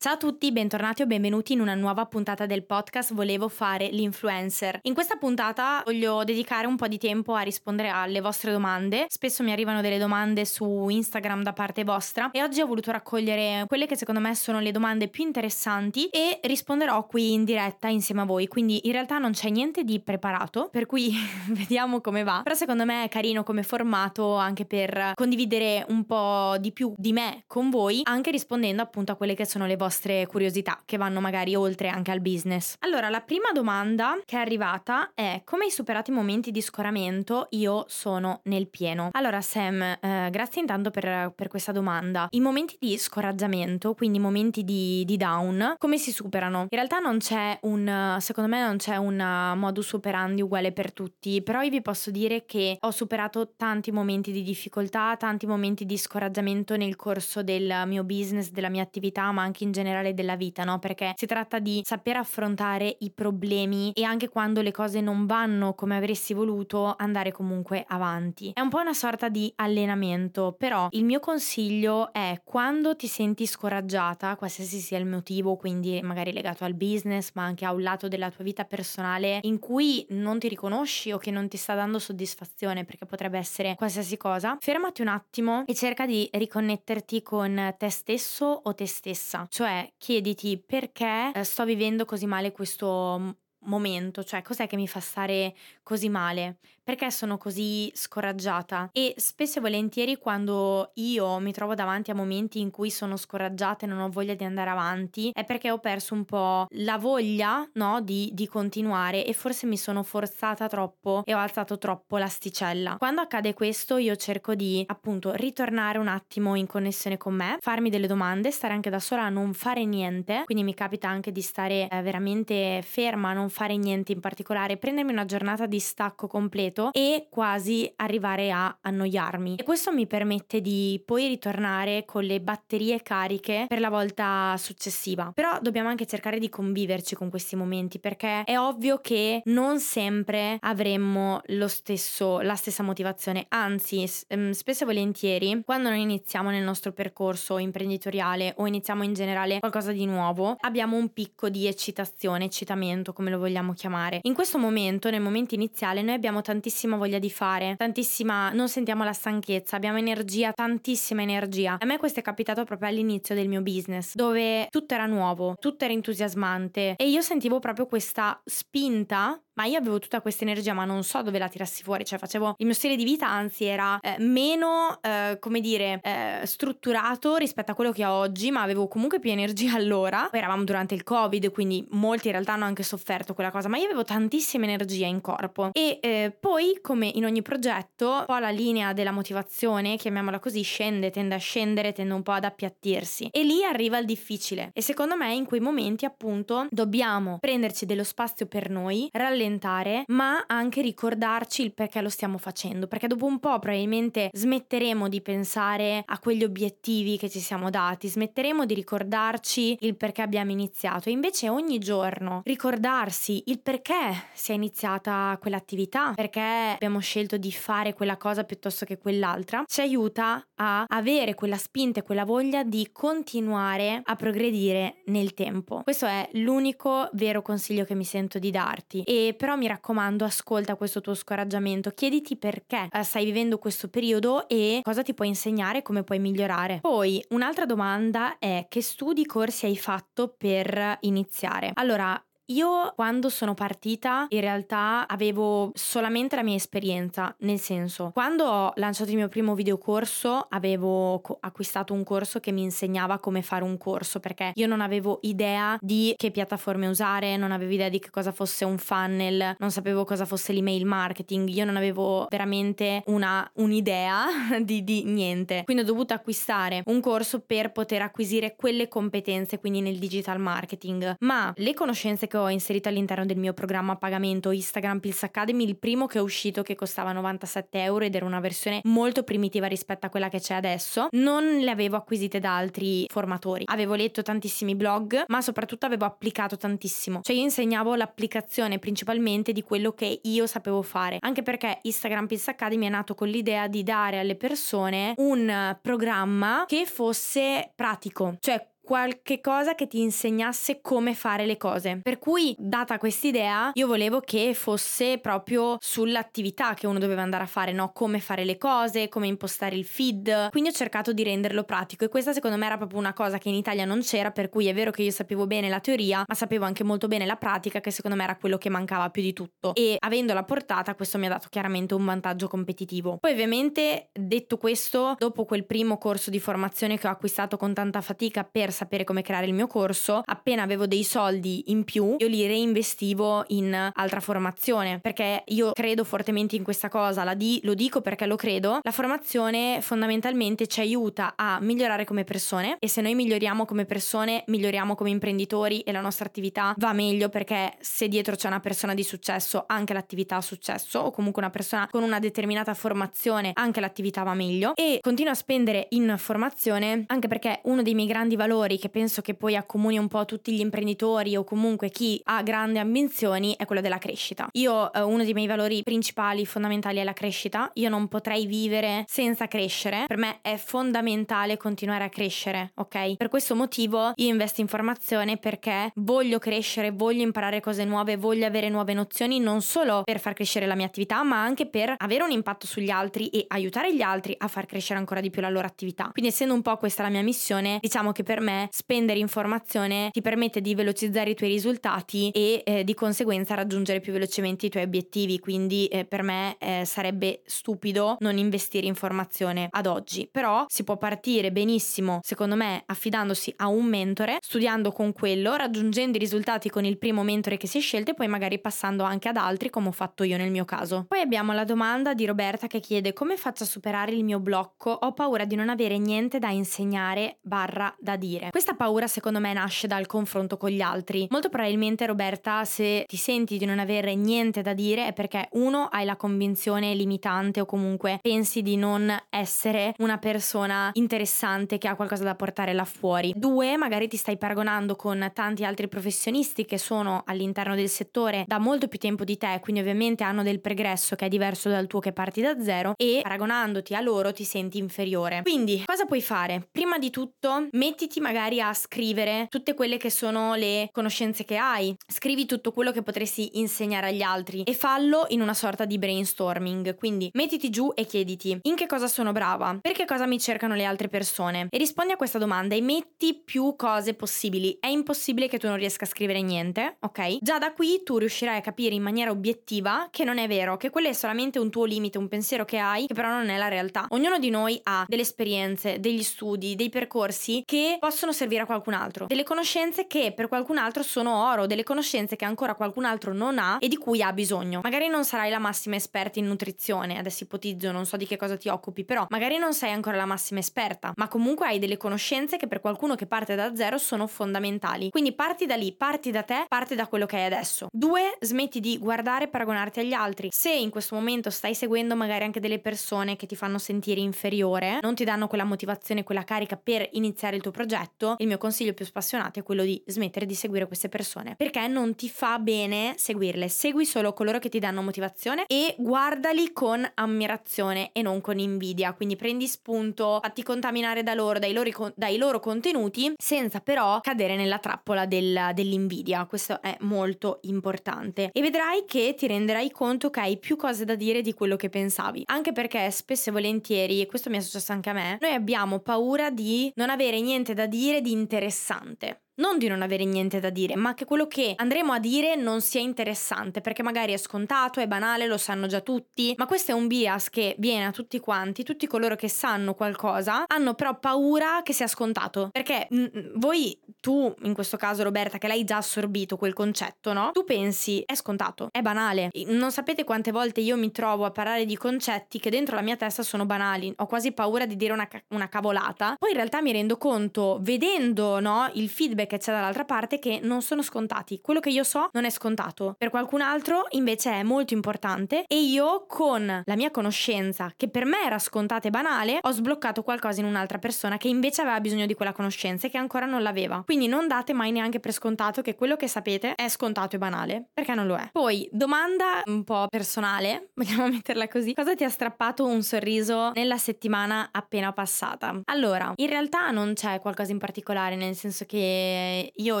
Ciao 0.00 0.12
a 0.12 0.16
tutti, 0.16 0.52
bentornati 0.52 1.02
o 1.02 1.06
benvenuti 1.06 1.54
in 1.54 1.60
una 1.60 1.74
nuova 1.74 2.06
puntata 2.06 2.46
del 2.46 2.62
podcast 2.62 3.12
Volevo 3.14 3.48
fare 3.48 3.88
l'influencer. 3.88 4.78
In 4.82 4.94
questa 4.94 5.16
puntata 5.16 5.82
voglio 5.84 6.22
dedicare 6.22 6.68
un 6.68 6.76
po' 6.76 6.86
di 6.86 6.98
tempo 6.98 7.34
a 7.34 7.40
rispondere 7.40 7.88
alle 7.88 8.20
vostre 8.20 8.52
domande. 8.52 9.06
Spesso 9.08 9.42
mi 9.42 9.50
arrivano 9.50 9.80
delle 9.80 9.98
domande 9.98 10.44
su 10.44 10.86
Instagram 10.88 11.42
da 11.42 11.52
parte 11.52 11.82
vostra 11.82 12.30
e 12.30 12.44
oggi 12.44 12.60
ho 12.60 12.68
voluto 12.68 12.92
raccogliere 12.92 13.64
quelle 13.66 13.86
che 13.86 13.96
secondo 13.96 14.20
me 14.20 14.36
sono 14.36 14.60
le 14.60 14.70
domande 14.70 15.08
più 15.08 15.24
interessanti 15.24 16.06
e 16.10 16.38
risponderò 16.44 17.04
qui 17.04 17.32
in 17.32 17.42
diretta 17.42 17.88
insieme 17.88 18.20
a 18.20 18.24
voi. 18.24 18.46
Quindi 18.46 18.86
in 18.86 18.92
realtà 18.92 19.18
non 19.18 19.32
c'è 19.32 19.50
niente 19.50 19.82
di 19.82 19.98
preparato, 19.98 20.68
per 20.70 20.86
cui 20.86 21.12
vediamo 21.50 22.00
come 22.00 22.22
va. 22.22 22.42
Però 22.44 22.54
secondo 22.54 22.84
me 22.84 23.02
è 23.02 23.08
carino 23.08 23.42
come 23.42 23.64
formato 23.64 24.36
anche 24.36 24.64
per 24.64 25.14
condividere 25.16 25.84
un 25.88 26.04
po' 26.06 26.54
di 26.60 26.70
più 26.70 26.94
di 26.96 27.12
me 27.12 27.42
con 27.48 27.68
voi, 27.68 28.02
anche 28.04 28.30
rispondendo 28.30 28.80
appunto 28.80 29.10
a 29.10 29.16
quelle 29.16 29.34
che 29.34 29.44
sono 29.44 29.66
le 29.66 29.74
vostre 29.74 29.86
vostre 29.88 30.26
curiosità 30.26 30.78
che 30.84 30.98
vanno 30.98 31.18
magari 31.18 31.54
oltre 31.54 31.88
anche 31.88 32.10
al 32.10 32.20
business. 32.20 32.74
Allora, 32.80 33.08
la 33.08 33.22
prima 33.22 33.52
domanda 33.52 34.20
che 34.26 34.36
è 34.36 34.40
arrivata 34.40 35.12
è 35.14 35.40
come 35.44 35.64
hai 35.64 35.70
superato 35.70 36.10
i 36.10 36.14
momenti 36.14 36.50
di 36.50 36.60
scoramento? 36.60 37.46
Io 37.50 37.86
sono 37.88 38.40
nel 38.44 38.68
pieno. 38.68 39.08
Allora, 39.12 39.40
Sam, 39.40 39.80
eh, 39.80 40.28
grazie 40.30 40.60
intanto 40.60 40.90
per, 40.90 41.32
per, 41.34 41.48
questa 41.48 41.72
domanda. 41.72 42.26
I 42.30 42.40
momenti 42.40 42.76
di 42.78 42.98
scoraggiamento, 42.98 43.94
quindi 43.94 44.18
i 44.18 44.20
momenti 44.20 44.62
di, 44.62 45.04
di, 45.06 45.16
down, 45.16 45.76
come 45.78 45.96
si 45.96 46.12
superano? 46.12 46.60
In 46.60 46.76
realtà 46.76 46.98
non 46.98 47.16
c'è 47.16 47.58
un, 47.62 48.16
secondo 48.20 48.50
me 48.50 48.60
non 48.60 48.76
c'è 48.76 48.96
un 48.96 49.54
modus 49.56 49.94
operandi 49.94 50.42
uguale 50.42 50.72
per 50.72 50.92
tutti, 50.92 51.40
però 51.40 51.62
io 51.62 51.70
vi 51.70 51.80
posso 51.80 52.10
dire 52.10 52.44
che 52.44 52.76
ho 52.78 52.90
superato 52.90 53.54
tanti 53.56 53.90
momenti 53.90 54.32
di 54.32 54.42
difficoltà, 54.42 55.16
tanti 55.16 55.46
momenti 55.46 55.86
di 55.86 55.96
scoraggiamento 55.96 56.76
nel 56.76 56.96
corso 56.96 57.42
del 57.42 57.84
mio 57.86 58.04
business, 58.04 58.50
della 58.50 58.68
mia 58.68 58.82
attività, 58.82 59.32
ma 59.32 59.40
anche 59.42 59.64
in 59.64 59.70
generale 59.70 59.76
della 59.82 60.36
vita, 60.36 60.64
no? 60.64 60.78
Perché 60.78 61.12
si 61.16 61.26
tratta 61.26 61.58
di 61.58 61.82
saper 61.84 62.16
affrontare 62.16 62.96
i 63.00 63.10
problemi 63.10 63.92
e 63.92 64.04
anche 64.04 64.28
quando 64.28 64.62
le 64.62 64.72
cose 64.72 65.00
non 65.00 65.26
vanno 65.26 65.74
come 65.74 65.96
avresti 65.96 66.34
voluto, 66.34 66.94
andare 66.96 67.32
comunque 67.32 67.84
avanti. 67.88 68.52
È 68.54 68.60
un 68.60 68.68
po' 68.68 68.80
una 68.80 68.94
sorta 68.94 69.28
di 69.28 69.52
allenamento, 69.56 70.54
però 70.56 70.88
il 70.90 71.04
mio 71.04 71.20
consiglio 71.20 72.12
è 72.12 72.40
quando 72.44 72.96
ti 72.96 73.06
senti 73.06 73.46
scoraggiata, 73.46 74.36
qualsiasi 74.36 74.78
sia 74.78 74.98
il 74.98 75.06
motivo, 75.06 75.56
quindi 75.56 76.00
magari 76.02 76.32
legato 76.32 76.64
al 76.64 76.74
business, 76.74 77.30
ma 77.34 77.44
anche 77.44 77.64
a 77.64 77.72
un 77.72 77.82
lato 77.82 78.08
della 78.08 78.30
tua 78.30 78.44
vita 78.44 78.64
personale 78.64 79.40
in 79.42 79.58
cui 79.58 80.04
non 80.10 80.38
ti 80.38 80.48
riconosci 80.48 81.12
o 81.12 81.18
che 81.18 81.30
non 81.30 81.48
ti 81.48 81.56
sta 81.56 81.74
dando 81.74 81.98
soddisfazione, 81.98 82.84
perché 82.84 83.06
potrebbe 83.06 83.38
essere 83.38 83.74
qualsiasi 83.76 84.16
cosa, 84.16 84.56
fermati 84.60 85.02
un 85.02 85.08
attimo 85.08 85.64
e 85.66 85.74
cerca 85.74 86.06
di 86.06 86.28
riconnetterti 86.32 87.22
con 87.22 87.74
te 87.76 87.90
stesso 87.90 88.44
o 88.44 88.74
te 88.74 88.86
stessa. 88.86 89.46
Cioè 89.48 89.67
cioè 89.68 89.92
chiediti 89.98 90.62
perché 90.64 91.32
eh, 91.34 91.44
sto 91.44 91.64
vivendo 91.64 92.06
così 92.06 92.26
male 92.26 92.52
questo 92.52 93.36
momento, 93.62 94.24
cioè 94.24 94.40
cos'è 94.40 94.66
che 94.66 94.76
mi 94.76 94.88
fa 94.88 95.00
stare 95.00 95.54
così 95.88 96.10
male? 96.10 96.58
Perché 96.88 97.10
sono 97.10 97.38
così 97.38 97.90
scoraggiata? 97.94 98.90
E 98.92 99.14
spesso 99.16 99.58
e 99.58 99.60
volentieri 99.60 100.16
quando 100.16 100.90
io 100.94 101.38
mi 101.38 101.52
trovo 101.52 101.74
davanti 101.74 102.10
a 102.10 102.14
momenti 102.14 102.60
in 102.60 102.70
cui 102.70 102.90
sono 102.90 103.16
scoraggiata 103.16 103.84
e 103.84 103.88
non 103.88 104.00
ho 104.00 104.08
voglia 104.10 104.34
di 104.34 104.44
andare 104.44 104.70
avanti, 104.70 105.30
è 105.34 105.44
perché 105.44 105.70
ho 105.70 105.78
perso 105.78 106.14
un 106.14 106.24
po' 106.24 106.66
la 106.70 106.98
voglia, 106.98 107.66
no, 107.74 108.00
di, 108.02 108.30
di 108.32 108.46
continuare 108.46 109.24
e 109.24 109.32
forse 109.32 109.66
mi 109.66 109.76
sono 109.78 110.02
forzata 110.02 110.66
troppo 110.66 111.22
e 111.24 111.34
ho 111.34 111.38
alzato 111.38 111.78
troppo 111.78 112.18
l'asticella. 112.18 112.96
Quando 112.98 113.22
accade 113.22 113.54
questo 113.54 113.96
io 113.96 114.16
cerco 114.16 114.54
di 114.54 114.82
appunto 114.86 115.32
ritornare 115.34 115.98
un 115.98 116.08
attimo 116.08 116.54
in 116.54 116.66
connessione 116.66 117.16
con 117.16 117.34
me, 117.34 117.58
farmi 117.60 117.88
delle 117.88 118.06
domande, 118.06 118.50
stare 118.50 118.74
anche 118.74 118.90
da 118.90 119.00
sola, 119.00 119.28
non 119.28 119.54
fare 119.54 119.84
niente, 119.84 120.42
quindi 120.44 120.64
mi 120.64 120.74
capita 120.74 121.08
anche 121.08 121.32
di 121.32 121.42
stare 121.42 121.88
eh, 121.88 122.02
veramente 122.02 122.80
ferma, 122.82 123.34
non 123.34 123.50
fare 123.50 123.76
niente 123.76 124.12
in 124.12 124.20
particolare, 124.20 124.78
prendermi 124.78 125.12
una 125.12 125.26
giornata 125.26 125.66
di 125.66 125.77
stacco 125.80 126.26
completo 126.26 126.46
completo 126.48 126.90
e 126.92 127.26
quasi 127.30 127.90
arrivare 127.96 128.50
a 128.50 128.78
annoiarmi. 128.80 129.56
E 129.56 129.62
questo 129.62 129.92
mi 129.92 130.06
permette 130.06 130.60
di 130.60 131.00
poi 131.04 131.28
ritornare 131.28 132.04
con 132.04 132.24
le 132.24 132.40
batterie 132.40 133.02
cariche 133.02 133.66
per 133.68 133.80
la 133.80 133.90
volta 133.90 134.54
successiva. 134.56 135.32
Però 135.34 135.58
dobbiamo 135.60 135.88
anche 135.88 136.06
cercare 136.06 136.38
di 136.38 136.48
conviverci 136.48 137.14
con 137.14 137.30
questi 137.30 137.56
momenti 137.56 137.98
perché 137.98 138.44
è 138.44 138.58
ovvio 138.58 139.00
che 139.00 139.42
non 139.44 139.80
sempre 139.80 140.58
avremmo 140.60 141.40
lo 141.46 141.68
stesso, 141.68 142.40
la 142.40 142.54
stessa 142.54 142.82
motivazione, 142.82 143.46
anzi 143.48 144.08
ehm, 144.28 144.52
spesso 144.52 144.84
e 144.84 144.86
volentieri 144.86 145.62
quando 145.64 145.88
noi 145.88 146.02
iniziamo 146.02 146.50
nel 146.50 146.62
nostro 146.62 146.92
percorso 146.92 147.58
imprenditoriale 147.58 148.54
o 148.56 148.66
iniziamo 148.66 149.02
in 149.02 149.12
generale 149.12 149.58
qualcosa 149.58 149.92
di 149.92 150.06
nuovo 150.06 150.56
abbiamo 150.60 150.96
un 150.96 151.12
picco 151.12 151.48
di 151.48 151.66
eccitazione, 151.66 152.44
eccitamento 152.44 153.12
come 153.12 153.30
lo 153.30 153.38
vogliamo 153.38 153.72
chiamare. 153.72 154.20
In 154.22 154.34
questo 154.34 154.58
momento, 154.58 155.10
nel 155.10 155.20
momento 155.20 155.54
iniziale, 155.54 155.67
noi 156.02 156.14
abbiamo 156.14 156.42
tantissima 156.42 156.96
voglia 156.96 157.18
di 157.18 157.30
fare, 157.30 157.74
tantissima, 157.76 158.50
non 158.52 158.68
sentiamo 158.68 159.04
la 159.04 159.12
stanchezza, 159.12 159.76
abbiamo 159.76 159.98
energia, 159.98 160.52
tantissima 160.52 161.22
energia. 161.22 161.76
A 161.78 161.86
me 161.86 161.98
questo 161.98 162.20
è 162.20 162.22
capitato 162.22 162.64
proprio 162.64 162.88
all'inizio 162.88 163.34
del 163.34 163.48
mio 163.48 163.62
business, 163.62 164.14
dove 164.14 164.66
tutto 164.70 164.94
era 164.94 165.06
nuovo, 165.06 165.54
tutto 165.58 165.84
era 165.84 165.92
entusiasmante 165.92 166.94
e 166.96 167.08
io 167.08 167.20
sentivo 167.20 167.58
proprio 167.58 167.86
questa 167.86 168.40
spinta 168.44 169.40
ma 169.58 169.64
io 169.64 169.76
avevo 169.76 169.98
tutta 169.98 170.20
questa 170.20 170.44
energia, 170.44 170.72
ma 170.72 170.84
non 170.84 171.02
so 171.02 171.20
dove 171.20 171.36
la 171.36 171.48
tirassi 171.48 171.82
fuori, 171.82 172.04
cioè 172.04 172.16
facevo 172.16 172.54
il 172.58 172.64
mio 172.64 172.74
stile 172.74 172.94
di 172.94 173.02
vita, 173.02 173.28
anzi 173.28 173.64
era 173.64 173.98
eh, 173.98 174.14
meno, 174.20 175.00
eh, 175.02 175.38
come 175.40 175.60
dire, 175.60 175.98
eh, 176.00 176.46
strutturato 176.46 177.34
rispetto 177.34 177.72
a 177.72 177.74
quello 177.74 177.90
che 177.90 178.04
ho 178.04 178.12
oggi, 178.12 178.52
ma 178.52 178.62
avevo 178.62 178.86
comunque 178.86 179.18
più 179.18 179.32
energia 179.32 179.74
allora. 179.76 180.30
Eravamo 180.30 180.62
durante 180.62 180.94
il 180.94 181.02
Covid, 181.02 181.50
quindi 181.50 181.84
molti 181.90 182.28
in 182.28 182.34
realtà 182.34 182.52
hanno 182.52 182.66
anche 182.66 182.84
sofferto 182.84 183.34
quella 183.34 183.50
cosa, 183.50 183.68
ma 183.68 183.78
io 183.78 183.86
avevo 183.86 184.04
tantissima 184.04 184.64
energia 184.64 185.06
in 185.06 185.20
corpo. 185.20 185.70
E 185.72 185.98
eh, 186.00 186.36
poi, 186.38 186.78
come 186.80 187.10
in 187.12 187.24
ogni 187.24 187.42
progetto, 187.42 188.10
un 188.10 188.24
po' 188.26 188.38
la 188.38 188.50
linea 188.50 188.92
della 188.92 189.10
motivazione, 189.10 189.96
chiamiamola 189.96 190.38
così, 190.38 190.62
scende, 190.62 191.10
tende 191.10 191.34
a 191.34 191.38
scendere, 191.38 191.92
tende 191.92 192.14
un 192.14 192.22
po' 192.22 192.30
ad 192.30 192.44
appiattirsi. 192.44 193.30
E 193.32 193.42
lì 193.42 193.64
arriva 193.64 193.98
il 193.98 194.06
difficile. 194.06 194.70
E 194.72 194.82
secondo 194.82 195.16
me 195.16 195.34
in 195.34 195.46
quei 195.46 195.58
momenti, 195.58 196.04
appunto, 196.04 196.68
dobbiamo 196.70 197.38
prenderci 197.40 197.86
dello 197.86 198.04
spazio 198.04 198.46
per 198.46 198.70
noi, 198.70 199.08
rallentare 199.10 199.46
rallentare, 199.48 200.04
ma 200.08 200.44
anche 200.46 200.82
ricordarci 200.82 201.62
il 201.62 201.72
perché 201.72 202.00
lo 202.02 202.10
stiamo 202.10 202.38
facendo, 202.38 202.86
perché 202.86 203.06
dopo 203.06 203.24
un 203.24 203.38
po' 203.38 203.58
probabilmente 203.58 204.30
smetteremo 204.32 205.08
di 205.08 205.20
pensare 205.22 206.02
a 206.04 206.18
quegli 206.18 206.44
obiettivi 206.44 207.16
che 207.16 207.30
ci 207.30 207.40
siamo 207.40 207.70
dati, 207.70 208.08
smetteremo 208.08 208.66
di 208.66 208.74
ricordarci 208.74 209.78
il 209.80 209.96
perché 209.96 210.22
abbiamo 210.22 210.50
iniziato 210.50 211.08
e 211.08 211.12
invece 211.12 211.48
ogni 211.48 211.78
giorno 211.78 212.42
ricordarsi 212.44 213.42
il 213.46 213.60
perché 213.60 214.26
si 214.34 214.52
è 214.52 214.54
iniziata 214.54 215.36
quell'attività, 215.40 216.12
perché 216.14 216.40
abbiamo 216.74 217.00
scelto 217.00 217.36
di 217.36 217.50
fare 217.50 217.94
quella 217.94 218.16
cosa 218.16 218.44
piuttosto 218.44 218.84
che 218.84 218.98
quell'altra, 218.98 219.64
ci 219.66 219.80
aiuta 219.80 220.44
a 220.56 220.84
avere 220.88 221.34
quella 221.34 221.56
spinta 221.56 222.00
e 222.00 222.02
quella 222.02 222.24
voglia 222.24 222.62
di 222.62 222.90
continuare 222.92 224.02
a 224.04 224.16
progredire 224.16 225.02
nel 225.06 225.34
tempo. 225.34 225.82
Questo 225.82 226.06
è 226.06 226.28
l'unico 226.32 227.08
vero 227.12 227.42
consiglio 227.42 227.84
che 227.84 227.94
mi 227.94 228.04
sento 228.04 228.38
di 228.38 228.50
darti 228.50 229.02
e 229.02 229.34
però 229.38 229.56
mi 229.56 229.66
raccomando 229.66 230.26
ascolta 230.26 230.74
questo 230.74 231.00
tuo 231.00 231.14
scoraggiamento, 231.14 231.92
chiediti 231.92 232.36
perché 232.36 232.88
eh, 232.92 233.02
stai 233.02 233.24
vivendo 233.24 233.56
questo 233.56 233.88
periodo 233.88 234.46
e 234.48 234.80
cosa 234.82 235.02
ti 235.02 235.14
puoi 235.14 235.28
insegnare, 235.28 235.80
come 235.80 236.04
puoi 236.04 236.18
migliorare. 236.18 236.80
Poi 236.82 237.24
un'altra 237.30 237.64
domanda 237.64 238.38
è 238.38 238.66
che 238.68 238.82
studi, 238.82 239.24
corsi 239.24 239.64
hai 239.64 239.78
fatto 239.78 240.34
per 240.36 240.98
iniziare? 241.00 241.70
Allora, 241.74 242.20
io 242.50 242.92
quando 242.94 243.28
sono 243.28 243.54
partita 243.54 244.26
in 244.30 244.40
realtà 244.40 245.06
avevo 245.06 245.70
solamente 245.74 246.36
la 246.36 246.42
mia 246.42 246.54
esperienza, 246.54 247.34
nel 247.40 247.58
senso, 247.58 248.10
quando 248.14 248.44
ho 248.44 248.72
lanciato 248.76 249.10
il 249.10 249.16
mio 249.16 249.28
primo 249.28 249.54
videocorso 249.54 250.46
avevo 250.48 251.20
co- 251.20 251.38
acquistato 251.40 251.92
un 251.92 252.04
corso 252.04 252.40
che 252.40 252.52
mi 252.52 252.62
insegnava 252.62 253.18
come 253.18 253.42
fare 253.42 253.64
un 253.64 253.76
corso 253.76 254.20
perché 254.20 254.52
io 254.54 254.66
non 254.66 254.80
avevo 254.80 255.18
idea 255.22 255.78
di 255.80 256.14
che 256.16 256.30
piattaforme 256.30 256.86
usare, 256.86 257.36
non 257.36 257.52
avevo 257.52 257.72
idea 257.72 257.88
di 257.88 257.98
che 257.98 258.10
cosa 258.10 258.32
fosse 258.32 258.64
un 258.64 258.78
funnel, 258.78 259.56
non 259.58 259.70
sapevo 259.70 260.04
cosa 260.04 260.24
fosse 260.24 260.52
l'email 260.52 260.86
marketing, 260.86 261.48
io 261.48 261.64
non 261.64 261.76
avevo 261.76 262.26
veramente 262.30 263.02
una, 263.06 263.48
un'idea 263.54 264.26
di, 264.62 264.82
di 264.84 265.04
niente. 265.04 265.62
Quindi 265.64 265.82
ho 265.82 265.86
dovuto 265.86 266.14
acquistare 266.14 266.82
un 266.86 267.00
corso 267.00 267.40
per 267.40 267.72
poter 267.72 268.02
acquisire 268.02 268.56
quelle 268.56 268.88
competenze, 268.88 269.58
quindi 269.58 269.80
nel 269.80 269.98
digital 269.98 270.40
marketing. 270.40 271.16
Ma 271.20 271.52
le 271.54 271.74
conoscenze 271.74 272.26
che 272.26 272.37
ho 272.42 272.50
inserito 272.50 272.88
all'interno 272.88 273.24
del 273.24 273.36
mio 273.36 273.52
programma 273.52 273.92
a 273.92 273.96
pagamento 273.96 274.50
Instagram 274.50 275.00
Pills 275.00 275.22
Academy, 275.22 275.64
il 275.64 275.76
primo 275.76 276.06
che 276.06 276.18
è 276.18 276.20
uscito 276.22 276.62
che 276.62 276.74
costava 276.74 277.12
97 277.12 277.82
euro 277.82 278.04
ed 278.04 278.14
era 278.14 278.24
una 278.24 278.40
versione 278.40 278.80
molto 278.84 279.22
primitiva 279.22 279.66
rispetto 279.66 280.06
a 280.06 280.08
quella 280.08 280.28
che 280.28 280.40
c'è 280.40 280.54
adesso, 280.54 281.08
non 281.12 281.58
le 281.58 281.70
avevo 281.70 281.96
acquisite 281.96 282.38
da 282.38 282.56
altri 282.56 283.06
formatori. 283.08 283.64
Avevo 283.66 283.94
letto 283.94 284.22
tantissimi 284.22 284.74
blog, 284.74 285.24
ma 285.28 285.40
soprattutto 285.40 285.86
avevo 285.86 286.04
applicato 286.04 286.56
tantissimo. 286.56 287.20
Cioè 287.22 287.36
io 287.36 287.42
insegnavo 287.42 287.94
l'applicazione 287.94 288.78
principalmente 288.78 289.52
di 289.52 289.62
quello 289.62 289.92
che 289.92 290.20
io 290.22 290.46
sapevo 290.46 290.82
fare, 290.82 291.18
anche 291.20 291.42
perché 291.42 291.78
Instagram 291.82 292.26
Pills 292.26 292.48
Academy 292.48 292.86
è 292.86 292.90
nato 292.90 293.14
con 293.14 293.28
l'idea 293.28 293.66
di 293.68 293.82
dare 293.82 294.18
alle 294.18 294.36
persone 294.36 295.14
un 295.16 295.76
programma 295.80 296.64
che 296.66 296.84
fosse 296.86 297.72
pratico, 297.74 298.36
cioè 298.40 298.64
qualche 298.88 299.42
cosa 299.42 299.74
che 299.74 299.86
ti 299.86 300.00
insegnasse 300.00 300.80
come 300.80 301.12
fare 301.12 301.44
le 301.44 301.58
cose. 301.58 302.00
Per 302.02 302.18
cui, 302.18 302.54
data 302.58 302.96
quest'idea, 302.96 303.70
io 303.74 303.86
volevo 303.86 304.20
che 304.20 304.54
fosse 304.54 305.18
proprio 305.18 305.76
sull'attività 305.78 306.72
che 306.72 306.86
uno 306.86 306.98
doveva 306.98 307.20
andare 307.20 307.44
a 307.44 307.46
fare, 307.46 307.72
no? 307.72 307.92
Come 307.92 308.18
fare 308.18 308.46
le 308.46 308.56
cose, 308.56 309.10
come 309.10 309.26
impostare 309.26 309.76
il 309.76 309.84
feed. 309.84 310.48
Quindi 310.48 310.70
ho 310.70 310.72
cercato 310.72 311.12
di 311.12 311.22
renderlo 311.22 311.64
pratico 311.64 312.06
e 312.06 312.08
questa 312.08 312.32
secondo 312.32 312.56
me 312.56 312.64
era 312.64 312.78
proprio 312.78 312.98
una 312.98 313.12
cosa 313.12 313.36
che 313.36 313.50
in 313.50 313.56
Italia 313.56 313.84
non 313.84 314.00
c'era, 314.00 314.30
per 314.30 314.48
cui 314.48 314.68
è 314.68 314.72
vero 314.72 314.90
che 314.90 315.02
io 315.02 315.10
sapevo 315.10 315.46
bene 315.46 315.68
la 315.68 315.80
teoria, 315.80 316.24
ma 316.26 316.34
sapevo 316.34 316.64
anche 316.64 316.82
molto 316.82 317.08
bene 317.08 317.26
la 317.26 317.36
pratica, 317.36 317.80
che 317.80 317.90
secondo 317.90 318.16
me 318.16 318.24
era 318.24 318.36
quello 318.36 318.56
che 318.56 318.70
mancava 318.70 319.10
più 319.10 319.20
di 319.20 319.34
tutto. 319.34 319.74
E 319.74 319.96
avendola 319.98 320.44
portata, 320.44 320.94
questo 320.94 321.18
mi 321.18 321.26
ha 321.26 321.28
dato 321.28 321.48
chiaramente 321.50 321.92
un 321.92 322.06
vantaggio 322.06 322.48
competitivo. 322.48 323.18
Poi 323.20 323.32
ovviamente, 323.32 324.08
detto 324.14 324.56
questo, 324.56 325.14
dopo 325.18 325.44
quel 325.44 325.66
primo 325.66 325.98
corso 325.98 326.30
di 326.30 326.40
formazione 326.40 326.96
che 326.96 327.06
ho 327.06 327.10
acquistato 327.10 327.58
con 327.58 327.74
tanta 327.74 328.00
fatica 328.00 328.44
per 328.44 328.76
sapere 328.78 329.02
come 329.02 329.22
creare 329.22 329.46
il 329.46 329.54
mio 329.54 329.66
corso, 329.66 330.22
appena 330.24 330.62
avevo 330.62 330.86
dei 330.86 331.02
soldi 331.02 331.64
in 331.66 331.82
più, 331.82 332.14
io 332.18 332.28
li 332.28 332.46
reinvestivo 332.46 333.44
in 333.48 333.90
altra 333.92 334.20
formazione, 334.20 335.00
perché 335.00 335.42
io 335.46 335.72
credo 335.72 336.04
fortemente 336.04 336.54
in 336.54 336.62
questa 336.62 336.88
cosa, 336.88 337.24
la 337.24 337.34
di, 337.34 337.60
lo 337.64 337.74
dico 337.74 338.00
perché 338.00 338.26
lo 338.26 338.36
credo, 338.36 338.78
la 338.82 338.92
formazione 338.92 339.80
fondamentalmente 339.80 340.68
ci 340.68 340.80
aiuta 340.80 341.34
a 341.36 341.58
migliorare 341.60 342.04
come 342.04 342.22
persone 342.22 342.76
e 342.78 342.88
se 342.88 343.00
noi 343.00 343.14
miglioriamo 343.14 343.64
come 343.64 343.84
persone, 343.84 344.44
miglioriamo 344.46 344.94
come 344.94 345.10
imprenditori 345.10 345.80
e 345.80 345.90
la 345.90 346.00
nostra 346.00 346.26
attività 346.26 346.74
va 346.78 346.92
meglio 346.92 347.28
perché 347.28 347.74
se 347.80 348.06
dietro 348.06 348.36
c'è 348.36 348.46
una 348.46 348.60
persona 348.60 348.94
di 348.94 349.02
successo, 349.02 349.64
anche 349.66 349.92
l'attività 349.92 350.36
ha 350.36 350.40
successo 350.40 351.00
o 351.00 351.10
comunque 351.10 351.42
una 351.42 351.50
persona 351.50 351.88
con 351.90 352.04
una 352.04 352.20
determinata 352.20 352.74
formazione, 352.74 353.50
anche 353.54 353.80
l'attività 353.80 354.22
va 354.22 354.34
meglio. 354.34 354.72
E 354.76 355.00
continuo 355.02 355.32
a 355.32 355.34
spendere 355.34 355.86
in 355.90 356.14
formazione 356.16 357.04
anche 357.08 357.26
perché 357.26 357.60
uno 357.64 357.82
dei 357.82 357.94
miei 357.94 358.06
grandi 358.06 358.36
valori 358.36 358.67
valori 358.68 358.78
che 358.78 358.90
penso 358.90 359.22
che 359.22 359.34
poi 359.34 359.56
accomuni 359.56 359.96
un 359.96 360.08
po' 360.08 360.26
tutti 360.26 360.52
gli 360.52 360.60
imprenditori 360.60 361.36
o 361.36 361.44
comunque 361.44 361.88
chi 361.88 362.20
ha 362.24 362.42
grandi 362.42 362.78
ambizioni 362.78 363.54
è 363.56 363.64
quello 363.64 363.80
della 363.80 363.98
crescita. 363.98 364.48
Io 364.52 364.92
eh, 364.92 365.00
uno 365.00 365.24
dei 365.24 365.32
miei 365.32 365.46
valori 365.46 365.82
principali, 365.82 366.44
fondamentali 366.44 366.98
è 366.98 367.04
la 367.04 367.14
crescita. 367.14 367.70
Io 367.74 367.88
non 367.88 368.08
potrei 368.08 368.46
vivere 368.46 369.04
senza 369.08 369.48
crescere. 369.48 370.04
Per 370.06 370.18
me 370.18 370.38
è 370.42 370.56
fondamentale 370.56 371.56
continuare 371.56 372.04
a 372.04 372.08
crescere, 372.08 372.72
ok? 372.74 373.16
Per 373.16 373.28
questo 373.28 373.54
motivo 373.54 374.12
io 374.14 374.28
investo 374.28 374.60
in 374.60 374.68
formazione 374.68 375.38
perché 375.38 375.90
voglio 375.94 376.38
crescere, 376.38 376.90
voglio 376.90 377.22
imparare 377.22 377.60
cose 377.60 377.84
nuove, 377.84 378.16
voglio 378.16 378.46
avere 378.46 378.68
nuove 378.68 378.92
nozioni 378.92 379.40
non 379.40 379.62
solo 379.62 380.02
per 380.04 380.20
far 380.20 380.34
crescere 380.34 380.66
la 380.66 380.74
mia 380.74 380.86
attività, 380.86 381.22
ma 381.22 381.42
anche 381.42 381.66
per 381.66 381.94
avere 381.96 382.24
un 382.24 382.30
impatto 382.30 382.66
sugli 382.66 382.90
altri 382.90 383.28
e 383.28 383.44
aiutare 383.48 383.94
gli 383.94 384.02
altri 384.02 384.34
a 384.36 384.48
far 384.48 384.66
crescere 384.66 384.98
ancora 384.98 385.20
di 385.20 385.30
più 385.30 385.40
la 385.40 385.48
loro 385.48 385.66
attività. 385.66 386.10
Quindi 386.12 386.30
essendo 386.30 386.54
un 386.54 386.62
po' 386.62 386.76
questa 386.76 387.02
la 387.02 387.08
mia 387.08 387.22
missione, 387.22 387.78
diciamo 387.80 388.12
che 388.12 388.22
per 388.22 388.40
me 388.40 388.57
spendere 388.70 389.18
informazione 389.18 390.08
ti 390.10 390.20
permette 390.20 390.60
di 390.60 390.74
velocizzare 390.74 391.30
i 391.30 391.34
tuoi 391.34 391.50
risultati 391.50 392.30
e 392.30 392.62
eh, 392.64 392.84
di 392.84 392.94
conseguenza 392.94 393.54
raggiungere 393.54 394.00
più 394.00 394.12
velocemente 394.12 394.66
i 394.66 394.70
tuoi 394.70 394.82
obiettivi. 394.82 395.38
Quindi 395.38 395.86
eh, 395.86 396.04
per 396.04 396.22
me 396.22 396.56
eh, 396.58 396.84
sarebbe 396.84 397.42
stupido 397.44 398.16
non 398.20 398.38
investire 398.38 398.86
in 398.86 398.94
formazione 398.94 399.68
ad 399.70 399.86
oggi. 399.86 400.28
Però 400.30 400.64
si 400.68 400.84
può 400.84 400.96
partire 400.96 401.52
benissimo, 401.52 402.20
secondo 402.22 402.56
me, 402.56 402.82
affidandosi 402.86 403.52
a 403.56 403.68
un 403.68 403.84
mentore, 403.84 404.38
studiando 404.40 404.92
con 404.92 405.12
quello, 405.12 405.54
raggiungendo 405.54 406.16
i 406.16 406.20
risultati 406.20 406.70
con 406.70 406.84
il 406.84 406.98
primo 406.98 407.22
mentore 407.22 407.56
che 407.56 407.66
si 407.66 407.78
è 407.78 407.80
scelto 407.80 408.10
e 408.12 408.14
poi 408.14 408.28
magari 408.28 408.58
passando 408.58 409.04
anche 409.04 409.28
ad 409.28 409.36
altri 409.36 409.70
come 409.70 409.88
ho 409.88 409.92
fatto 409.92 410.24
io 410.24 410.36
nel 410.36 410.50
mio 410.50 410.64
caso. 410.64 411.04
Poi 411.08 411.20
abbiamo 411.20 411.52
la 411.52 411.64
domanda 411.64 412.14
di 412.14 412.26
Roberta 412.26 412.66
che 412.66 412.80
chiede 412.80 413.12
come 413.12 413.36
faccio 413.36 413.64
a 413.64 413.66
superare 413.66 414.12
il 414.12 414.24
mio 414.24 414.40
blocco? 414.40 414.90
Ho 414.90 415.12
paura 415.12 415.44
di 415.44 415.54
non 415.54 415.68
avere 415.68 415.98
niente 415.98 416.38
da 416.38 416.50
insegnare 416.50 417.38
barra 417.42 417.94
da 417.98 418.16
dire. 418.16 418.47
Questa 418.50 418.74
paura 418.74 419.06
secondo 419.06 419.40
me 419.40 419.52
nasce 419.52 419.86
dal 419.86 420.06
confronto 420.06 420.56
con 420.56 420.70
gli 420.70 420.80
altri. 420.80 421.26
Molto 421.30 421.48
probabilmente 421.48 422.06
Roberta 422.06 422.64
se 422.64 423.04
ti 423.06 423.16
senti 423.16 423.58
di 423.58 423.64
non 423.64 423.78
avere 423.78 424.14
niente 424.14 424.62
da 424.62 424.72
dire 424.72 425.06
è 425.08 425.12
perché 425.12 425.48
uno 425.52 425.88
hai 425.90 426.04
la 426.04 426.16
convinzione 426.16 426.94
limitante 426.94 427.60
o 427.60 427.66
comunque 427.66 428.18
pensi 428.22 428.62
di 428.62 428.76
non 428.76 429.14
essere 429.30 429.94
una 429.98 430.18
persona 430.18 430.90
interessante 430.94 431.78
che 431.78 431.88
ha 431.88 431.94
qualcosa 431.94 432.24
da 432.24 432.34
portare 432.34 432.72
là 432.72 432.84
fuori. 432.84 433.32
Due, 433.36 433.76
magari 433.76 434.08
ti 434.08 434.16
stai 434.16 434.38
paragonando 434.38 434.96
con 434.96 435.30
tanti 435.34 435.64
altri 435.64 435.88
professionisti 435.88 436.64
che 436.64 436.78
sono 436.78 437.22
all'interno 437.26 437.74
del 437.74 437.88
settore 437.88 438.44
da 438.46 438.58
molto 438.58 438.88
più 438.88 438.98
tempo 438.98 439.24
di 439.24 439.36
te, 439.36 439.58
quindi 439.60 439.80
ovviamente 439.80 440.24
hanno 440.24 440.42
del 440.42 440.60
pregresso 440.60 441.16
che 441.16 441.26
è 441.26 441.28
diverso 441.28 441.68
dal 441.68 441.86
tuo 441.86 442.00
che 442.00 442.12
parti 442.12 442.40
da 442.40 442.60
zero 442.60 442.94
e 442.96 443.20
paragonandoti 443.22 443.94
a 443.94 444.00
loro 444.00 444.32
ti 444.32 444.44
senti 444.44 444.78
inferiore. 444.78 445.42
Quindi 445.42 445.82
cosa 445.84 446.04
puoi 446.04 446.22
fare? 446.22 446.68
Prima 446.70 446.98
di 446.98 447.10
tutto 447.10 447.68
mettiti 447.72 448.20
magari 448.20 448.27
magari 448.28 448.60
a 448.60 448.74
scrivere 448.74 449.46
tutte 449.48 449.72
quelle 449.72 449.96
che 449.96 450.10
sono 450.10 450.54
le 450.54 450.90
conoscenze 450.92 451.46
che 451.46 451.56
hai, 451.56 451.96
scrivi 452.06 452.44
tutto 452.44 452.72
quello 452.72 452.92
che 452.92 453.02
potresti 453.02 453.58
insegnare 453.58 454.08
agli 454.08 454.20
altri 454.20 454.64
e 454.64 454.74
fallo 454.74 455.24
in 455.28 455.40
una 455.40 455.54
sorta 455.54 455.86
di 455.86 455.96
brainstorming. 455.96 456.94
Quindi 456.94 457.30
mettiti 457.32 457.70
giù 457.70 457.90
e 457.94 458.04
chiediti 458.04 458.58
in 458.62 458.74
che 458.74 458.84
cosa 458.84 459.06
sono 459.06 459.32
brava, 459.32 459.78
per 459.80 459.92
che 459.92 460.04
cosa 460.04 460.26
mi 460.26 460.38
cercano 460.38 460.74
le 460.74 460.84
altre 460.84 461.08
persone 461.08 461.68
e 461.70 461.78
rispondi 461.78 462.12
a 462.12 462.16
questa 462.16 462.36
domanda 462.36 462.74
e 462.74 462.82
metti 462.82 463.40
più 463.42 463.74
cose 463.76 464.12
possibili. 464.12 464.76
È 464.78 464.88
impossibile 464.88 465.48
che 465.48 465.58
tu 465.58 465.66
non 465.66 465.78
riesca 465.78 466.04
a 466.04 466.08
scrivere 466.08 466.42
niente, 466.42 466.98
ok? 467.00 467.38
Già 467.40 467.58
da 467.58 467.72
qui 467.72 468.02
tu 468.04 468.18
riuscirai 468.18 468.58
a 468.58 468.60
capire 468.60 468.94
in 468.94 469.02
maniera 469.02 469.30
obiettiva 469.30 470.08
che 470.10 470.24
non 470.24 470.36
è 470.36 470.46
vero, 470.46 470.76
che 470.76 470.90
quello 470.90 471.08
è 471.08 471.14
solamente 471.14 471.58
un 471.58 471.70
tuo 471.70 471.86
limite, 471.86 472.18
un 472.18 472.28
pensiero 472.28 472.66
che 472.66 472.76
hai, 472.76 473.06
che 473.06 473.14
però 473.14 473.30
non 473.30 473.48
è 473.48 473.56
la 473.56 473.68
realtà. 473.68 474.04
Ognuno 474.10 474.38
di 474.38 474.50
noi 474.50 474.78
ha 474.82 475.06
delle 475.08 475.22
esperienze, 475.22 475.98
degli 475.98 476.22
studi, 476.22 476.74
dei 476.74 476.90
percorsi 476.90 477.62
che 477.64 477.96
possono 477.98 478.16
possono 478.18 478.32
servire 478.32 478.62
a 478.62 478.66
qualcun 478.66 478.94
altro, 478.94 479.26
delle 479.26 479.44
conoscenze 479.44 480.08
che 480.08 480.32
per 480.34 480.48
qualcun 480.48 480.76
altro 480.76 481.04
sono 481.04 481.48
oro, 481.48 481.66
delle 481.66 481.84
conoscenze 481.84 482.34
che 482.34 482.44
ancora 482.44 482.74
qualcun 482.74 483.04
altro 483.04 483.32
non 483.32 483.60
ha 483.60 483.76
e 483.78 483.86
di 483.86 483.96
cui 483.96 484.22
ha 484.22 484.32
bisogno. 484.32 484.80
Magari 484.82 485.06
non 485.06 485.24
sarai 485.24 485.50
la 485.50 485.60
massima 485.60 485.94
esperta 485.94 486.40
in 486.40 486.46
nutrizione, 486.46 487.16
adesso 487.16 487.44
ipotizzo, 487.44 487.92
non 487.92 488.06
so 488.06 488.16
di 488.16 488.26
che 488.26 488.36
cosa 488.36 488.56
ti 488.56 488.68
occupi, 488.68 489.04
però 489.04 489.26
magari 489.30 489.56
non 489.58 489.72
sei 489.72 489.92
ancora 489.92 490.16
la 490.16 490.24
massima 490.24 490.58
esperta, 490.58 491.12
ma 491.14 491.28
comunque 491.28 491.68
hai 491.68 491.78
delle 491.78 491.96
conoscenze 491.96 492.56
che 492.56 492.66
per 492.66 492.80
qualcuno 492.80 493.14
che 493.14 493.26
parte 493.26 493.54
da 493.54 493.76
zero 493.76 493.98
sono 493.98 494.26
fondamentali. 494.26 495.10
Quindi 495.10 495.32
parti 495.32 495.66
da 495.66 495.76
lì, 495.76 495.92
parti 495.92 496.32
da 496.32 496.42
te, 496.42 496.64
parti 496.66 496.96
da 496.96 497.06
quello 497.06 497.26
che 497.26 497.36
hai 497.36 497.44
adesso. 497.44 497.86
Due, 497.92 498.36
smetti 498.40 498.80
di 498.80 498.98
guardare 498.98 499.44
e 499.44 499.48
paragonarti 499.48 500.00
agli 500.00 500.12
altri. 500.12 500.48
Se 500.50 500.72
in 500.72 500.90
questo 500.90 501.14
momento 501.14 501.50
stai 501.50 501.76
seguendo 501.76 502.16
magari 502.16 502.42
anche 502.42 502.58
delle 502.58 502.80
persone 502.80 503.36
che 503.36 503.46
ti 503.46 503.54
fanno 503.54 503.78
sentire 503.78 504.20
inferiore, 504.20 504.98
non 505.02 505.14
ti 505.14 505.22
danno 505.22 505.46
quella 505.46 505.62
motivazione, 505.62 506.24
quella 506.24 506.42
carica 506.42 506.76
per 506.76 507.08
iniziare 507.12 507.54
il 507.54 507.62
tuo 507.62 507.70
progetto, 507.70 508.06
tutto, 508.08 508.36
il 508.38 508.46
mio 508.46 508.58
consiglio 508.58 508.94
più 508.94 509.04
spassionato 509.04 509.58
è 509.58 509.62
quello 509.62 509.82
di 509.82 510.02
smettere 510.06 510.46
di 510.46 510.54
seguire 510.54 510.86
queste 510.86 511.08
persone 511.08 511.54
perché 511.56 511.86
non 511.86 512.14
ti 512.14 512.28
fa 512.28 512.58
bene 512.58 513.14
seguirle. 513.16 513.68
Segui 513.68 514.04
solo 514.04 514.32
coloro 514.32 514.58
che 514.58 514.68
ti 514.68 514.78
danno 514.78 515.02
motivazione 515.02 515.64
e 515.66 515.94
guardali 515.98 516.72
con 516.72 517.08
ammirazione 517.14 518.10
e 518.12 518.22
non 518.22 518.40
con 518.40 518.58
invidia. 518.58 519.12
Quindi 519.12 519.36
prendi 519.36 519.66
spunto, 519.66 520.38
fatti 520.42 520.62
contaminare 520.62 521.22
da 521.22 521.34
loro, 521.34 521.58
dai 521.58 521.72
loro, 521.72 522.12
dai 522.14 522.36
loro 522.36 522.60
contenuti, 522.60 523.32
senza 523.36 523.80
però 523.80 524.20
cadere 524.20 524.56
nella 524.56 524.78
trappola 524.78 525.26
del, 525.26 525.70
dell'invidia. 525.74 526.46
Questo 526.46 526.80
è 526.80 526.96
molto 527.00 527.58
importante. 527.62 528.50
E 528.52 528.60
vedrai 528.60 529.04
che 529.06 529.34
ti 529.36 529.46
renderai 529.46 529.90
conto 529.90 530.30
che 530.30 530.40
hai 530.40 530.58
più 530.58 530.76
cose 530.76 531.04
da 531.04 531.14
dire 531.14 531.42
di 531.42 531.54
quello 531.54 531.76
che 531.76 531.88
pensavi. 531.88 532.44
Anche 532.46 532.72
perché 532.72 533.10
spesso 533.10 533.50
e 533.50 533.52
volentieri, 533.52 534.20
e 534.20 534.26
questo 534.26 534.50
mi 534.50 534.56
è 534.56 534.60
successo 534.60 534.92
anche 534.92 535.10
a 535.10 535.12
me, 535.12 535.38
noi 535.40 535.52
abbiamo 535.52 535.98
paura 535.98 536.50
di 536.50 536.90
non 536.94 537.10
avere 537.10 537.40
niente 537.40 537.74
da 537.74 537.86
dire 537.86 537.97
dire 537.98 538.20
di 538.20 538.30
interessante 538.30 539.47
non 539.58 539.78
di 539.78 539.88
non 539.88 540.02
avere 540.02 540.24
niente 540.24 540.60
da 540.60 540.70
dire, 540.70 540.96
ma 540.96 541.14
che 541.14 541.24
quello 541.24 541.46
che 541.46 541.74
andremo 541.76 542.12
a 542.12 542.18
dire 542.18 542.56
non 542.56 542.80
sia 542.80 543.00
interessante, 543.00 543.80
perché 543.80 544.02
magari 544.02 544.32
è 544.32 544.36
scontato, 544.36 545.00
è 545.00 545.06
banale, 545.06 545.46
lo 545.46 545.58
sanno 545.58 545.86
già 545.86 546.00
tutti, 546.00 546.54
ma 546.56 546.66
questo 546.66 546.92
è 546.92 546.94
un 546.94 547.06
bias 547.06 547.50
che 547.50 547.74
viene 547.78 548.06
a 548.06 548.10
tutti 548.10 548.38
quanti, 548.40 548.84
tutti 548.84 549.06
coloro 549.06 549.36
che 549.36 549.48
sanno 549.48 549.94
qualcosa 549.94 550.64
hanno 550.66 550.94
però 550.94 551.18
paura 551.18 551.80
che 551.82 551.92
sia 551.92 552.06
scontato, 552.06 552.68
perché 552.72 553.06
mh, 553.10 553.58
voi, 553.58 553.98
tu 554.20 554.54
in 554.62 554.74
questo 554.74 554.96
caso 554.96 555.22
Roberta, 555.22 555.58
che 555.58 555.66
l'hai 555.66 555.84
già 555.84 555.98
assorbito 555.98 556.56
quel 556.56 556.72
concetto, 556.72 557.32
no? 557.32 557.50
Tu 557.52 557.64
pensi 557.64 558.22
è 558.24 558.34
scontato, 558.34 558.88
è 558.90 559.02
banale. 559.02 559.50
Non 559.66 559.90
sapete 559.90 560.24
quante 560.24 560.52
volte 560.52 560.80
io 560.80 560.96
mi 560.96 561.10
trovo 561.10 561.44
a 561.44 561.50
parlare 561.50 561.84
di 561.84 561.96
concetti 561.96 562.58
che 562.58 562.70
dentro 562.70 562.94
la 562.94 563.02
mia 563.02 563.16
testa 563.16 563.42
sono 563.42 563.66
banali, 563.66 564.12
ho 564.16 564.26
quasi 564.26 564.52
paura 564.52 564.86
di 564.86 564.96
dire 564.96 565.12
una, 565.12 565.28
una 565.48 565.68
cavolata, 565.68 566.36
poi 566.38 566.50
in 566.50 566.56
realtà 566.56 566.80
mi 566.80 566.92
rendo 566.92 567.16
conto, 567.16 567.78
vedendo 567.80 568.60
no, 568.60 568.90
il 568.94 569.08
feedback 569.08 569.47
che 569.48 569.58
c'è 569.58 569.72
dall'altra 569.72 570.04
parte, 570.04 570.38
che 570.38 570.60
non 570.62 570.82
sono 570.82 571.02
scontati. 571.02 571.60
Quello 571.60 571.80
che 571.80 571.90
io 571.90 572.04
so 572.04 572.28
non 572.32 572.44
è 572.44 572.50
scontato. 572.50 573.16
Per 573.18 573.30
qualcun 573.30 573.60
altro 573.60 574.06
invece 574.10 574.52
è 574.52 574.62
molto 574.62 574.94
importante 574.94 575.64
e 575.66 575.80
io 575.80 576.26
con 576.28 576.82
la 576.84 576.96
mia 576.96 577.10
conoscenza, 577.10 577.92
che 577.96 578.08
per 578.08 578.24
me 578.24 578.44
era 578.44 578.60
scontata 578.60 579.08
e 579.08 579.10
banale, 579.10 579.58
ho 579.60 579.72
sbloccato 579.72 580.22
qualcosa 580.22 580.60
in 580.60 580.66
un'altra 580.66 580.98
persona 580.98 581.36
che 581.36 581.48
invece 581.48 581.82
aveva 581.82 581.98
bisogno 582.00 582.26
di 582.26 582.34
quella 582.34 582.52
conoscenza 582.52 583.06
e 583.06 583.10
che 583.10 583.18
ancora 583.18 583.46
non 583.46 583.62
l'aveva. 583.62 584.02
Quindi 584.04 584.28
non 584.28 584.46
date 584.46 584.72
mai 584.72 584.92
neanche 584.92 585.18
per 585.18 585.32
scontato 585.32 585.82
che 585.82 585.94
quello 585.94 586.16
che 586.16 586.28
sapete 586.28 586.74
è 586.74 586.88
scontato 586.88 587.36
e 587.36 587.38
banale, 587.38 587.88
perché 587.92 588.14
non 588.14 588.26
lo 588.26 588.36
è. 588.36 588.48
Poi, 588.52 588.88
domanda 588.92 589.62
un 589.64 589.82
po' 589.84 590.06
personale, 590.08 590.90
vogliamo 590.94 591.28
metterla 591.28 591.66
così. 591.68 591.94
Cosa 591.94 592.14
ti 592.14 592.24
ha 592.24 592.28
strappato 592.28 592.84
un 592.84 593.02
sorriso 593.02 593.72
nella 593.74 593.98
settimana 593.98 594.68
appena 594.70 595.12
passata? 595.12 595.80
Allora, 595.84 596.32
in 596.36 596.48
realtà 596.48 596.90
non 596.90 597.14
c'è 597.14 597.40
qualcosa 597.40 597.72
in 597.72 597.78
particolare, 597.78 598.36
nel 598.36 598.54
senso 598.54 598.84
che 598.84 599.37
io 599.74 600.00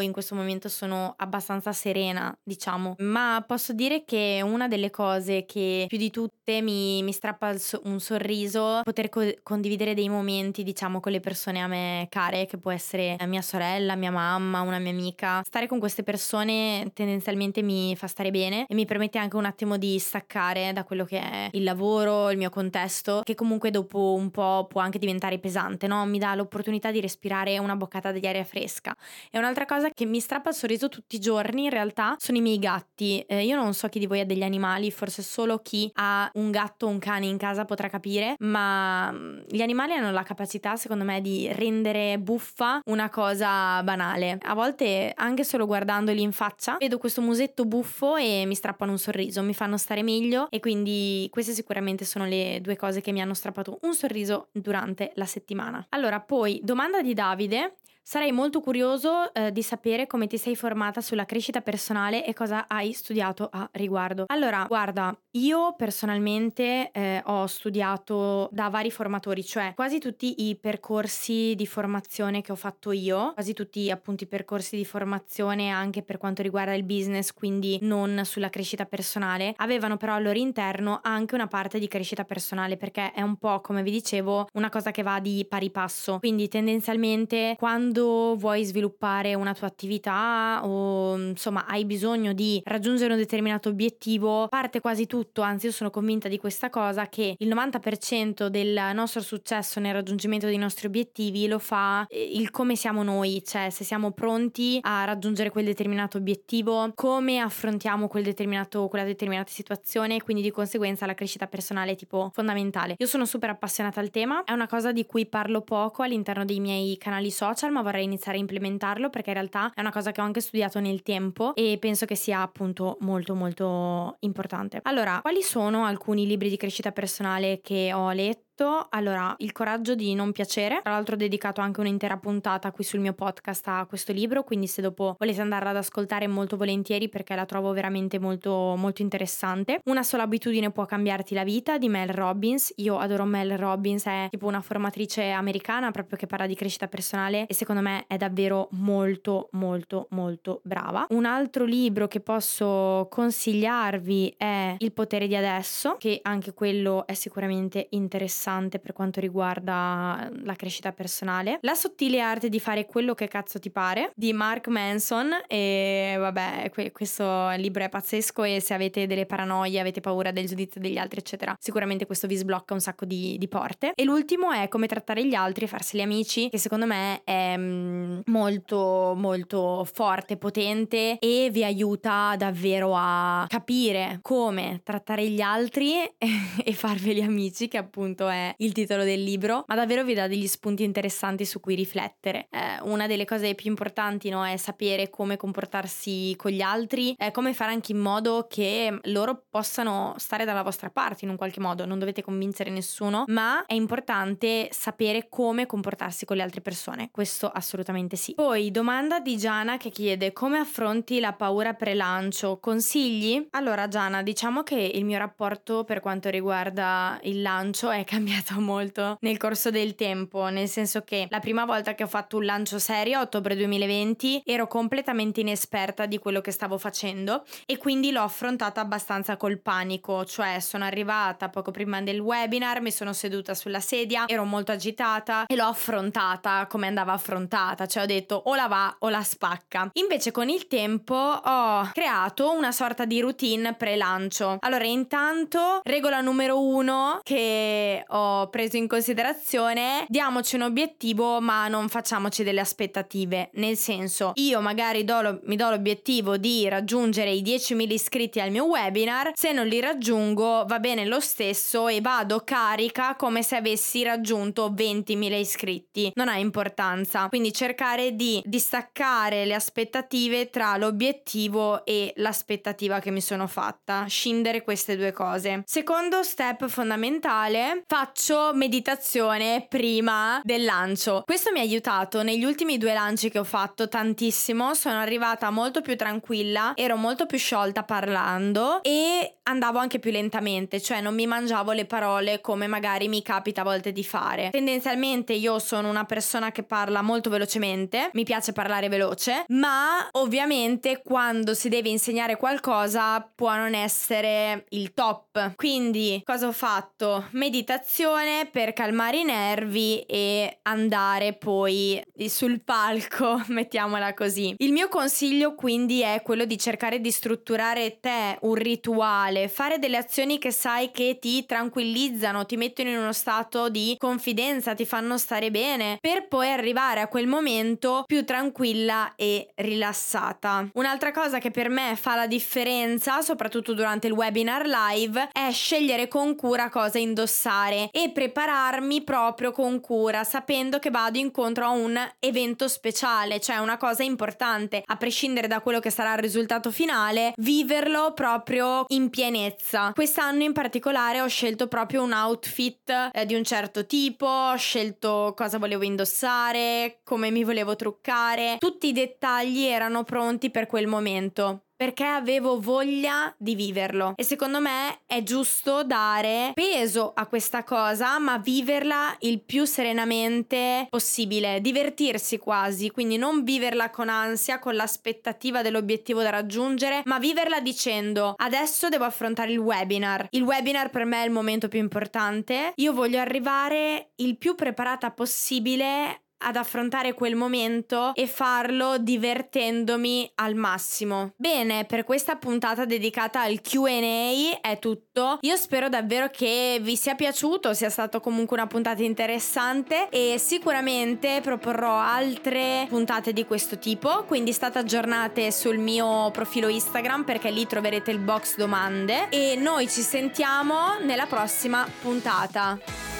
in 0.00 0.12
questo 0.12 0.34
momento 0.34 0.68
sono 0.68 1.14
abbastanza 1.16 1.72
serena, 1.72 2.36
diciamo, 2.42 2.94
ma 2.98 3.42
posso 3.46 3.72
dire 3.72 4.04
che 4.04 4.40
una 4.44 4.68
delle 4.68 4.90
cose 4.90 5.44
che 5.44 5.86
più 5.88 5.98
di 5.98 6.10
tutte 6.10 6.60
mi, 6.60 7.02
mi 7.02 7.12
strappa 7.12 7.54
un 7.84 8.00
sorriso, 8.00 8.80
poter 8.82 9.08
co- 9.08 9.34
condividere 9.42 9.94
dei 9.94 10.08
momenti, 10.08 10.62
diciamo, 10.62 11.00
con 11.00 11.12
le 11.12 11.20
persone 11.20 11.60
a 11.60 11.66
me 11.66 12.06
care, 12.08 12.46
che 12.46 12.58
può 12.58 12.70
essere 12.70 13.16
mia 13.26 13.42
sorella, 13.42 13.94
mia 13.94 14.10
mamma, 14.10 14.60
una 14.60 14.78
mia 14.78 14.92
amica. 14.92 15.42
Stare 15.44 15.66
con 15.66 15.78
queste 15.78 16.02
persone 16.02 16.90
tendenzialmente 16.94 17.62
mi 17.62 17.94
fa 17.96 18.06
stare 18.06 18.30
bene 18.30 18.66
e 18.68 18.74
mi 18.74 18.84
permette 18.84 19.18
anche 19.18 19.36
un 19.36 19.44
attimo 19.44 19.76
di 19.76 19.98
staccare 19.98 20.72
da 20.72 20.84
quello 20.84 21.04
che 21.04 21.20
è 21.20 21.48
il 21.52 21.62
lavoro, 21.62 22.30
il 22.30 22.38
mio 22.38 22.50
contesto, 22.50 23.22
che 23.24 23.34
comunque 23.34 23.70
dopo 23.70 24.14
un 24.14 24.30
po' 24.30 24.66
può 24.68 24.80
anche 24.80 24.98
diventare 24.98 25.38
pesante, 25.38 25.86
no? 25.86 26.04
Mi 26.06 26.18
dà 26.18 26.34
l'opportunità 26.34 26.90
di 26.90 27.00
respirare 27.00 27.58
una 27.58 27.76
boccata 27.76 28.12
di 28.12 28.26
aria 28.26 28.44
fresca. 28.44 28.96
E 29.30 29.38
un'altra 29.38 29.64
cosa 29.64 29.90
che 29.90 30.04
mi 30.04 30.20
strappa 30.20 30.50
il 30.50 30.54
sorriso 30.54 30.88
tutti 30.88 31.16
i 31.16 31.20
giorni 31.20 31.64
in 31.64 31.70
realtà 31.70 32.16
sono 32.18 32.38
i 32.38 32.40
miei 32.40 32.58
gatti. 32.58 33.20
Eh, 33.20 33.44
io 33.44 33.56
non 33.56 33.74
so 33.74 33.88
chi 33.88 33.98
di 33.98 34.06
voi 34.06 34.20
ha 34.20 34.24
degli 34.26 34.42
animali, 34.42 34.90
forse 34.90 35.22
solo 35.22 35.58
chi 35.58 35.90
ha 35.94 36.30
un 36.34 36.50
gatto 36.50 36.86
o 36.86 36.88
un 36.88 36.98
cane 36.98 37.26
in 37.26 37.36
casa 37.36 37.64
potrà 37.64 37.88
capire, 37.88 38.36
ma 38.40 39.10
mm, 39.12 39.40
gli 39.48 39.60
animali 39.60 39.92
hanno 39.92 40.10
la 40.10 40.22
capacità 40.22 40.76
secondo 40.76 41.04
me 41.04 41.20
di 41.20 41.48
rendere 41.52 42.18
buffa 42.18 42.80
una 42.86 43.08
cosa 43.10 43.82
banale. 43.82 44.38
A 44.42 44.54
volte 44.54 45.12
anche 45.14 45.44
solo 45.44 45.66
guardandoli 45.66 46.22
in 46.22 46.32
faccia 46.32 46.76
vedo 46.78 46.98
questo 46.98 47.20
musetto 47.20 47.64
buffo 47.64 48.16
e 48.16 48.44
mi 48.46 48.54
strappano 48.54 48.92
un 48.92 48.98
sorriso, 48.98 49.42
mi 49.42 49.54
fanno 49.54 49.76
stare 49.76 50.02
meglio 50.02 50.48
e 50.50 50.60
quindi 50.60 51.28
queste 51.30 51.52
sicuramente 51.52 52.04
sono 52.04 52.24
le 52.24 52.60
due 52.60 52.76
cose 52.76 53.00
che 53.00 53.12
mi 53.12 53.20
hanno 53.20 53.34
strappato 53.34 53.78
un 53.82 53.94
sorriso 53.94 54.48
durante 54.52 55.12
la 55.14 55.26
settimana. 55.26 55.84
Allora, 55.90 56.20
poi 56.20 56.60
domanda 56.62 57.02
di 57.02 57.14
Davide 57.14 57.76
Sarei 58.10 58.32
molto 58.32 58.62
curioso 58.62 59.34
eh, 59.34 59.52
di 59.52 59.62
sapere 59.62 60.06
come 60.06 60.26
ti 60.26 60.38
sei 60.38 60.56
formata 60.56 61.02
sulla 61.02 61.26
crescita 61.26 61.60
personale 61.60 62.24
e 62.24 62.32
cosa 62.32 62.66
hai 62.66 62.94
studiato 62.94 63.50
a 63.52 63.68
riguardo. 63.72 64.24
Allora, 64.28 64.64
guarda, 64.66 65.14
io 65.32 65.74
personalmente 65.76 66.90
eh, 66.90 67.20
ho 67.26 67.46
studiato 67.46 68.48
da 68.50 68.70
vari 68.70 68.90
formatori, 68.90 69.44
cioè 69.44 69.74
quasi 69.74 69.98
tutti 69.98 70.48
i 70.48 70.56
percorsi 70.56 71.52
di 71.54 71.66
formazione 71.66 72.40
che 72.40 72.50
ho 72.50 72.56
fatto 72.56 72.92
io, 72.92 73.34
quasi 73.34 73.52
tutti 73.52 73.90
appunto 73.90 74.24
i 74.24 74.26
percorsi 74.26 74.74
di 74.76 74.86
formazione 74.86 75.68
anche 75.68 76.02
per 76.02 76.16
quanto 76.16 76.40
riguarda 76.40 76.72
il 76.72 76.84
business, 76.84 77.34
quindi 77.34 77.76
non 77.82 78.22
sulla 78.24 78.48
crescita 78.48 78.86
personale, 78.86 79.52
avevano 79.56 79.98
però 79.98 80.14
al 80.14 80.22
loro 80.22 80.38
interno 80.38 81.00
anche 81.02 81.34
una 81.34 81.46
parte 81.46 81.78
di 81.78 81.88
crescita 81.88 82.24
personale 82.24 82.78
perché 82.78 83.12
è 83.12 83.20
un 83.20 83.36
po' 83.36 83.60
come 83.60 83.82
vi 83.82 83.90
dicevo 83.90 84.48
una 84.54 84.70
cosa 84.70 84.92
che 84.92 85.02
va 85.02 85.20
di 85.20 85.44
pari 85.46 85.68
passo. 85.68 86.20
Quindi 86.20 86.48
tendenzialmente 86.48 87.54
quando 87.58 87.96
quando 87.98 88.36
vuoi 88.36 88.64
sviluppare 88.64 89.34
una 89.34 89.54
tua 89.54 89.66
attività 89.66 90.60
o 90.64 91.16
insomma 91.16 91.66
hai 91.66 91.84
bisogno 91.84 92.32
di 92.32 92.60
raggiungere 92.64 93.12
un 93.12 93.18
determinato 93.18 93.68
obiettivo, 93.68 94.46
parte 94.48 94.80
quasi 94.80 95.06
tutto, 95.06 95.42
anzi 95.42 95.66
io 95.66 95.72
sono 95.72 95.90
convinta 95.90 96.28
di 96.28 96.38
questa 96.38 96.70
cosa, 96.70 97.08
che 97.08 97.34
il 97.36 97.48
90% 97.48 98.46
del 98.46 98.90
nostro 98.94 99.20
successo 99.20 99.80
nel 99.80 99.94
raggiungimento 99.94 100.46
dei 100.46 100.56
nostri 100.56 100.86
obiettivi 100.86 101.48
lo 101.48 101.58
fa 101.58 102.06
eh, 102.08 102.22
il 102.22 102.50
come 102.50 102.76
siamo 102.76 103.02
noi, 103.02 103.42
cioè 103.44 103.70
se 103.70 103.84
siamo 103.84 104.12
pronti 104.12 104.78
a 104.82 105.04
raggiungere 105.04 105.50
quel 105.50 105.64
determinato 105.64 106.18
obiettivo, 106.18 106.92
come 106.94 107.38
affrontiamo 107.38 108.06
quel 108.06 108.22
determinato, 108.22 108.86
quella 108.88 109.04
determinata 109.04 109.50
situazione, 109.50 110.22
quindi 110.22 110.42
di 110.42 110.50
conseguenza 110.50 111.06
la 111.06 111.14
crescita 111.14 111.46
personale 111.46 111.92
è 111.92 111.96
tipo 111.96 112.30
fondamentale. 112.32 112.94
Io 112.96 113.06
sono 113.06 113.24
super 113.24 113.50
appassionata 113.50 114.00
al 114.00 114.10
tema, 114.10 114.44
è 114.44 114.52
una 114.52 114.68
cosa 114.68 114.92
di 114.92 115.04
cui 115.06 115.26
parlo 115.26 115.62
poco 115.62 116.02
all'interno 116.02 116.44
dei 116.44 116.60
miei 116.60 116.96
canali 116.98 117.30
social, 117.30 117.70
ma 117.78 117.82
vorrei 117.82 118.04
iniziare 118.04 118.36
a 118.36 118.40
implementarlo 118.40 119.08
perché 119.10 119.30
in 119.30 119.36
realtà 119.36 119.72
è 119.74 119.80
una 119.80 119.92
cosa 119.92 120.12
che 120.12 120.20
ho 120.20 120.24
anche 120.24 120.40
studiato 120.40 120.80
nel 120.80 121.02
tempo 121.02 121.54
e 121.54 121.78
penso 121.80 122.06
che 122.06 122.14
sia 122.14 122.42
appunto 122.42 122.96
molto 123.00 123.34
molto 123.34 124.16
importante. 124.20 124.80
Allora, 124.82 125.20
quali 125.20 125.42
sono 125.42 125.84
alcuni 125.84 126.26
libri 126.26 126.48
di 126.48 126.56
crescita 126.56 126.92
personale 126.92 127.60
che 127.62 127.92
ho 127.92 128.10
letto? 128.12 128.46
Allora, 128.90 129.34
Il 129.38 129.52
coraggio 129.52 129.94
di 129.94 130.14
non 130.14 130.32
piacere, 130.32 130.80
tra 130.82 130.92
l'altro 130.92 131.14
ho 131.14 131.18
dedicato 131.18 131.60
anche 131.60 131.78
un'intera 131.78 132.16
puntata 132.16 132.72
qui 132.72 132.82
sul 132.82 132.98
mio 132.98 133.12
podcast 133.12 133.68
a 133.68 133.86
questo 133.86 134.12
libro, 134.12 134.42
quindi 134.42 134.66
se 134.66 134.82
dopo 134.82 135.14
volete 135.18 135.40
andarla 135.40 135.70
ad 135.70 135.76
ascoltare 135.76 136.26
molto 136.26 136.56
volentieri 136.56 137.08
perché 137.08 137.34
la 137.36 137.44
trovo 137.44 137.72
veramente 137.72 138.18
molto 138.18 138.74
molto 138.76 139.02
interessante. 139.02 139.80
Una 139.84 140.02
sola 140.02 140.24
abitudine 140.24 140.70
può 140.70 140.86
cambiarti 140.86 141.34
la 141.34 141.44
vita 141.44 141.78
di 141.78 141.88
Mel 141.88 142.08
Robbins, 142.08 142.72
io 142.76 142.98
adoro 142.98 143.24
Mel 143.24 143.56
Robbins, 143.56 144.06
è 144.06 144.26
tipo 144.30 144.46
una 144.46 144.60
formatrice 144.60 145.30
americana 145.30 145.90
proprio 145.90 146.18
che 146.18 146.26
parla 146.26 146.46
di 146.46 146.56
crescita 146.56 146.88
personale 146.88 147.46
e 147.46 147.54
secondo 147.54 147.80
me 147.80 148.06
è 148.08 148.16
davvero 148.16 148.68
molto 148.72 149.48
molto 149.52 150.06
molto 150.10 150.60
brava. 150.64 151.06
Un 151.10 151.26
altro 151.26 151.64
libro 151.64 152.08
che 152.08 152.20
posso 152.20 153.06
consigliarvi 153.10 154.34
è 154.36 154.74
Il 154.78 154.92
potere 154.92 155.28
di 155.28 155.36
adesso, 155.36 155.96
che 155.98 156.18
anche 156.22 156.54
quello 156.54 157.06
è 157.06 157.14
sicuramente 157.14 157.86
interessante 157.90 158.46
interessante 158.48 158.78
per 158.78 158.92
quanto 158.92 159.20
riguarda 159.20 160.30
la 160.42 160.54
crescita 160.54 160.92
personale. 160.92 161.58
La 161.62 161.74
sottile 161.74 162.20
arte 162.20 162.48
di 162.48 162.60
fare 162.60 162.86
quello 162.86 163.14
che 163.14 163.28
cazzo 163.28 163.58
ti 163.58 163.70
pare 163.70 164.12
di 164.14 164.32
Mark 164.32 164.68
Manson 164.68 165.30
e 165.46 166.16
vabbè, 166.18 166.70
questo 166.92 167.50
libro 167.56 167.84
è 167.84 167.88
pazzesco 167.88 168.44
e 168.44 168.60
se 168.60 168.74
avete 168.74 169.06
delle 169.06 169.26
paranoie, 169.26 169.78
avete 169.78 170.00
paura 170.00 170.30
del 170.30 170.46
giudizio 170.46 170.80
degli 170.80 170.96
altri, 170.96 171.20
eccetera, 171.20 171.56
sicuramente 171.58 172.06
questo 172.06 172.26
vi 172.26 172.36
sblocca 172.36 172.74
un 172.74 172.80
sacco 172.80 173.04
di, 173.04 173.36
di 173.38 173.48
porte. 173.48 173.92
E 173.94 174.04
l'ultimo 174.04 174.50
è 174.50 174.68
come 174.68 174.86
trattare 174.86 175.26
gli 175.26 175.34
altri 175.34 175.64
e 175.64 175.68
farseli 175.68 176.02
amici, 176.02 176.48
che 176.48 176.58
secondo 176.58 176.86
me 176.86 177.22
è 177.24 177.56
mm, 177.56 178.20
molto 178.26 179.14
molto 179.16 179.86
forte, 179.92 180.36
potente 180.36 181.18
e 181.18 181.48
vi 181.50 181.64
aiuta 181.64 182.34
davvero 182.36 182.92
a 182.94 183.46
capire 183.48 184.18
come 184.22 184.80
trattare 184.84 185.28
gli 185.28 185.40
altri 185.40 185.94
e 186.18 186.72
farveli 186.72 187.22
amici, 187.22 187.68
che 187.68 187.76
appunto 187.76 188.28
è 188.28 188.37
il 188.56 188.72
titolo 188.72 189.04
del 189.04 189.22
libro, 189.22 189.64
ma 189.66 189.74
davvero 189.74 190.04
vi 190.04 190.14
dà 190.14 190.26
degli 190.26 190.46
spunti 190.46 190.84
interessanti 190.84 191.44
su 191.44 191.60
cui 191.60 191.74
riflettere. 191.74 192.48
Eh, 192.50 192.80
una 192.82 193.06
delle 193.06 193.24
cose 193.24 193.54
più 193.54 193.68
importanti 193.68 194.28
no, 194.28 194.44
è 194.44 194.56
sapere 194.56 195.10
come 195.10 195.36
comportarsi 195.36 196.34
con 196.36 196.50
gli 196.50 196.60
altri, 196.60 197.14
eh, 197.18 197.30
come 197.30 197.54
fare 197.54 197.72
anche 197.72 197.92
in 197.92 197.98
modo 197.98 198.46
che 198.48 198.98
loro 199.04 199.44
possano 199.48 200.14
stare 200.18 200.44
dalla 200.44 200.62
vostra 200.62 200.90
parte 200.90 201.24
in 201.24 201.30
un 201.30 201.36
qualche 201.36 201.60
modo, 201.60 201.84
non 201.84 201.98
dovete 201.98 202.22
convincere 202.22 202.70
nessuno, 202.70 203.24
ma 203.28 203.64
è 203.66 203.74
importante 203.74 204.68
sapere 204.70 205.28
come 205.28 205.66
comportarsi 205.66 206.24
con 206.24 206.36
le 206.36 206.42
altre 206.42 206.60
persone, 206.60 207.08
questo 207.10 207.48
assolutamente 207.48 208.16
sì. 208.16 208.34
Poi 208.34 208.70
domanda 208.70 209.20
di 209.20 209.36
Giana 209.36 209.76
che 209.76 209.90
chiede 209.90 210.32
come 210.32 210.58
affronti 210.58 211.20
la 211.20 211.32
paura 211.32 211.74
pre-lancio, 211.74 212.58
consigli? 212.58 213.48
Allora 213.50 213.88
Giana, 213.88 214.22
diciamo 214.22 214.62
che 214.62 214.76
il 214.94 215.04
mio 215.04 215.18
rapporto 215.18 215.84
per 215.84 216.00
quanto 216.00 216.28
riguarda 216.28 217.18
il 217.22 217.42
lancio 217.42 217.90
è 217.90 218.04
cambiato 218.04 218.27
cambiato 218.28 218.60
molto 218.60 219.16
nel 219.20 219.38
corso 219.38 219.70
del 219.70 219.94
tempo, 219.94 220.48
nel 220.48 220.68
senso 220.68 221.02
che 221.02 221.26
la 221.30 221.40
prima 221.40 221.64
volta 221.64 221.94
che 221.94 222.02
ho 222.02 222.06
fatto 222.06 222.36
un 222.36 222.44
lancio 222.44 222.78
serio, 222.78 223.20
ottobre 223.20 223.56
2020, 223.56 224.42
ero 224.44 224.66
completamente 224.66 225.40
inesperta 225.40 226.06
di 226.06 226.18
quello 226.18 226.40
che 226.40 226.50
stavo 226.50 226.76
facendo 226.78 227.44
e 227.64 227.78
quindi 227.78 228.10
l'ho 228.10 228.22
affrontata 228.22 228.80
abbastanza 228.80 229.36
col 229.36 229.58
panico, 229.58 230.24
cioè 230.24 230.60
sono 230.60 230.84
arrivata 230.84 231.48
poco 231.48 231.70
prima 231.70 232.00
del 232.02 232.20
webinar, 232.20 232.80
mi 232.80 232.90
sono 232.90 233.12
seduta 233.12 233.54
sulla 233.54 233.80
sedia, 233.80 234.26
ero 234.26 234.44
molto 234.44 234.72
agitata 234.72 235.46
e 235.46 235.56
l'ho 235.56 235.64
affrontata 235.64 236.66
come 236.68 236.86
andava 236.86 237.12
affrontata, 237.12 237.86
cioè 237.86 238.02
ho 238.02 238.06
detto 238.06 238.42
o 238.44 238.54
la 238.54 238.66
va 238.66 238.94
o 239.00 239.08
la 239.08 239.22
spacca. 239.22 239.90
Invece 239.94 240.30
con 240.30 240.48
il 240.48 240.66
tempo 240.66 241.14
ho 241.14 241.90
creato 241.92 242.52
una 242.52 242.72
sorta 242.72 243.04
di 243.04 243.20
routine 243.20 243.74
pre-lancio. 243.74 244.58
Allora 244.60 244.84
intanto, 244.84 245.80
regola 245.84 246.20
numero 246.20 246.60
uno 246.60 247.20
che 247.22 248.04
ho 248.06 248.17
preso 248.50 248.76
in 248.76 248.86
considerazione, 248.86 250.04
diamoci 250.08 250.56
un 250.56 250.62
obiettivo 250.62 251.40
ma 251.40 251.68
non 251.68 251.88
facciamoci 251.88 252.42
delle 252.42 252.60
aspettative, 252.60 253.50
nel 253.54 253.76
senso 253.76 254.32
io 254.34 254.60
magari 254.60 255.04
do 255.04 255.20
lo, 255.20 255.40
mi 255.44 255.56
do 255.56 255.70
l'obiettivo 255.70 256.36
di 256.36 256.68
raggiungere 256.68 257.30
i 257.30 257.42
10.000 257.42 257.90
iscritti 257.92 258.40
al 258.40 258.50
mio 258.50 258.64
webinar, 258.64 259.32
se 259.34 259.52
non 259.52 259.66
li 259.66 259.80
raggiungo 259.80 260.64
va 260.66 260.78
bene 260.78 261.04
lo 261.04 261.20
stesso 261.20 261.88
e 261.88 262.00
vado 262.00 262.42
carica 262.44 263.16
come 263.16 263.42
se 263.42 263.56
avessi 263.56 264.02
raggiunto 264.02 264.70
20.000 264.70 265.32
iscritti, 265.34 266.12
non 266.14 266.28
ha 266.28 266.36
importanza, 266.36 267.28
quindi 267.28 267.52
cercare 267.52 268.14
di 268.14 268.42
distaccare 268.44 269.44
le 269.44 269.54
aspettative 269.54 270.50
tra 270.50 270.76
l'obiettivo 270.76 271.84
e 271.84 272.12
l'aspettativa 272.16 273.00
che 273.00 273.10
mi 273.10 273.20
sono 273.20 273.46
fatta, 273.46 274.06
scindere 274.08 274.62
queste 274.62 274.96
due 274.96 275.12
cose. 275.12 275.62
Secondo 275.64 276.22
step 276.22 276.66
fondamentale, 276.68 277.84
faccio 277.98 278.52
meditazione 278.54 279.66
prima 279.68 280.40
del 280.44 280.62
lancio. 280.62 281.24
Questo 281.26 281.50
mi 281.50 281.58
ha 281.58 281.62
aiutato 281.62 282.22
negli 282.22 282.44
ultimi 282.44 282.78
due 282.78 282.92
lanci 282.92 283.28
che 283.28 283.40
ho 283.40 283.44
fatto 283.44 283.88
tantissimo, 283.88 284.72
sono 284.74 285.00
arrivata 285.00 285.50
molto 285.50 285.80
più 285.80 285.96
tranquilla, 285.96 286.74
ero 286.76 286.94
molto 286.94 287.26
più 287.26 287.38
sciolta 287.38 287.82
parlando 287.82 288.84
e 288.84 289.37
andavo 289.48 289.78
anche 289.78 289.98
più 289.98 290.10
lentamente, 290.10 290.80
cioè 290.80 291.00
non 291.00 291.14
mi 291.14 291.26
mangiavo 291.26 291.72
le 291.72 291.86
parole 291.86 292.40
come 292.40 292.66
magari 292.66 293.08
mi 293.08 293.22
capita 293.22 293.62
a 293.62 293.64
volte 293.64 293.92
di 293.92 294.04
fare. 294.04 294.50
Tendenzialmente 294.50 295.32
io 295.32 295.58
sono 295.58 295.88
una 295.88 296.04
persona 296.04 296.52
che 296.52 296.62
parla 296.62 297.02
molto 297.02 297.30
velocemente, 297.30 298.10
mi 298.12 298.24
piace 298.24 298.52
parlare 298.52 298.88
veloce, 298.88 299.44
ma 299.48 300.06
ovviamente 300.12 301.02
quando 301.02 301.54
si 301.54 301.68
deve 301.68 301.88
insegnare 301.88 302.36
qualcosa 302.36 303.26
può 303.34 303.54
non 303.56 303.74
essere 303.74 304.66
il 304.70 304.92
top. 304.92 305.54
Quindi 305.56 306.20
cosa 306.24 306.46
ho 306.46 306.52
fatto? 306.52 307.28
Meditazione 307.32 308.48
per 308.50 308.72
calmare 308.72 309.18
i 309.18 309.24
nervi 309.24 310.00
e 310.00 310.58
andare 310.62 311.32
poi 311.34 312.02
sul 312.26 312.62
palco, 312.62 313.42
mettiamola 313.48 314.12
così. 314.14 314.54
Il 314.58 314.72
mio 314.72 314.88
consiglio 314.88 315.54
quindi 315.54 316.02
è 316.02 316.20
quello 316.22 316.44
di 316.44 316.58
cercare 316.58 317.00
di 317.00 317.10
strutturare 317.10 317.98
te 318.00 318.36
un 318.42 318.54
rituale, 318.54 319.37
fare 319.46 319.78
delle 319.78 319.96
azioni 319.96 320.38
che 320.38 320.50
sai 320.50 320.90
che 320.90 321.18
ti 321.20 321.46
tranquillizzano, 321.46 322.46
ti 322.46 322.56
mettono 322.56 322.88
in 322.88 322.98
uno 322.98 323.12
stato 323.12 323.68
di 323.68 323.94
confidenza, 323.98 324.74
ti 324.74 324.84
fanno 324.84 325.16
stare 325.18 325.50
bene, 325.50 325.98
per 326.00 326.26
poi 326.26 326.50
arrivare 326.50 327.00
a 327.00 327.08
quel 327.08 327.26
momento 327.26 328.02
più 328.06 328.24
tranquilla 328.24 329.12
e 329.14 329.50
rilassata. 329.54 330.68
Un'altra 330.72 331.12
cosa 331.12 331.38
che 331.38 331.50
per 331.50 331.68
me 331.68 331.94
fa 331.94 332.16
la 332.16 332.26
differenza, 332.26 333.20
soprattutto 333.20 333.74
durante 333.74 334.06
il 334.06 334.14
webinar 334.14 334.66
live, 334.66 335.28
è 335.30 335.50
scegliere 335.52 336.08
con 336.08 336.34
cura 336.34 336.70
cosa 336.70 336.98
indossare 336.98 337.90
e 337.92 338.10
prepararmi 338.10 339.02
proprio 339.02 339.52
con 339.52 339.80
cura, 339.80 340.24
sapendo 340.24 340.78
che 340.78 340.90
vado 340.90 341.18
incontro 341.18 341.64
a 341.64 341.70
un 341.70 341.98
evento 342.18 342.68
speciale, 342.68 343.40
cioè 343.40 343.58
una 343.58 343.76
cosa 343.76 344.02
importante, 344.02 344.82
a 344.84 344.96
prescindere 344.96 345.46
da 345.46 345.60
quello 345.60 345.80
che 345.80 345.90
sarà 345.90 346.14
il 346.14 346.20
risultato 346.20 346.70
finale, 346.70 347.32
viverlo 347.36 348.12
proprio 348.14 348.84
in 348.88 349.10
pienezza. 349.30 349.92
Quest'anno 349.92 350.42
in 350.42 350.52
particolare 350.52 351.20
ho 351.20 351.26
scelto 351.26 351.68
proprio 351.68 352.02
un 352.02 352.12
outfit 352.12 353.10
eh, 353.12 353.26
di 353.26 353.34
un 353.34 353.44
certo 353.44 353.86
tipo, 353.86 354.26
ho 354.26 354.56
scelto 354.56 355.34
cosa 355.36 355.58
volevo 355.58 355.84
indossare, 355.84 357.00
come 357.04 357.30
mi 357.30 357.44
volevo 357.44 357.76
truccare, 357.76 358.56
tutti 358.58 358.88
i 358.88 358.92
dettagli 358.92 359.64
erano 359.64 360.04
pronti 360.04 360.50
per 360.50 360.66
quel 360.66 360.86
momento 360.86 361.62
perché 361.78 362.02
avevo 362.02 362.60
voglia 362.60 363.32
di 363.38 363.54
viverlo. 363.54 364.14
E 364.16 364.24
secondo 364.24 364.60
me 364.60 365.02
è 365.06 365.22
giusto 365.22 365.84
dare 365.84 366.50
peso 366.52 367.12
a 367.14 367.26
questa 367.26 367.62
cosa 367.62 368.18
ma 368.18 368.38
viverla 368.38 369.14
il 369.20 369.40
più 369.40 369.64
serenamente 369.64 370.88
possibile, 370.90 371.60
divertirsi 371.60 372.38
quasi, 372.38 372.90
quindi 372.90 373.16
non 373.16 373.44
viverla 373.44 373.90
con 373.90 374.08
ansia, 374.08 374.58
con 374.58 374.74
l'aspettativa 374.74 375.62
dell'obiettivo 375.62 376.20
da 376.20 376.30
raggiungere, 376.30 377.02
ma 377.04 377.20
viverla 377.20 377.60
dicendo 377.60 378.34
adesso 378.36 378.88
devo 378.88 379.04
affrontare 379.04 379.52
il 379.52 379.58
webinar. 379.58 380.26
Il 380.30 380.42
webinar 380.42 380.90
per 380.90 381.04
me 381.04 381.22
è 381.22 381.26
il 381.26 381.30
momento 381.30 381.68
più 381.68 381.78
importante, 381.78 382.72
io 382.74 382.92
voglio 382.92 383.20
arrivare 383.20 384.10
il 384.16 384.36
più 384.36 384.56
preparata 384.56 385.12
possibile 385.12 386.22
ad 386.38 386.56
affrontare 386.56 387.14
quel 387.14 387.34
momento 387.34 388.12
e 388.14 388.26
farlo 388.26 388.98
divertendomi 388.98 390.30
al 390.36 390.54
massimo. 390.54 391.32
Bene, 391.36 391.84
per 391.84 392.04
questa 392.04 392.36
puntata 392.36 392.84
dedicata 392.84 393.42
al 393.42 393.60
QA 393.60 394.60
è 394.60 394.78
tutto. 394.78 395.38
Io 395.42 395.56
spero 395.56 395.88
davvero 395.88 396.28
che 396.28 396.78
vi 396.80 396.96
sia 396.96 397.14
piaciuto, 397.14 397.74
sia 397.74 397.90
stato 397.90 398.20
comunque 398.20 398.56
una 398.56 398.66
puntata 398.66 399.02
interessante 399.02 400.08
e 400.10 400.36
sicuramente 400.38 401.40
proporrò 401.42 401.98
altre 401.98 402.86
puntate 402.88 403.32
di 403.32 403.44
questo 403.44 403.78
tipo, 403.78 404.24
quindi 404.24 404.52
state 404.52 404.78
aggiornate 404.78 405.50
sul 405.50 405.78
mio 405.78 406.30
profilo 406.30 406.68
Instagram 406.68 407.24
perché 407.24 407.50
lì 407.50 407.66
troverete 407.66 408.10
il 408.10 408.18
box 408.18 408.56
domande 408.56 409.28
e 409.30 409.56
noi 409.56 409.88
ci 409.88 410.02
sentiamo 410.02 410.98
nella 411.02 411.26
prossima 411.26 411.86
puntata. 412.00 413.17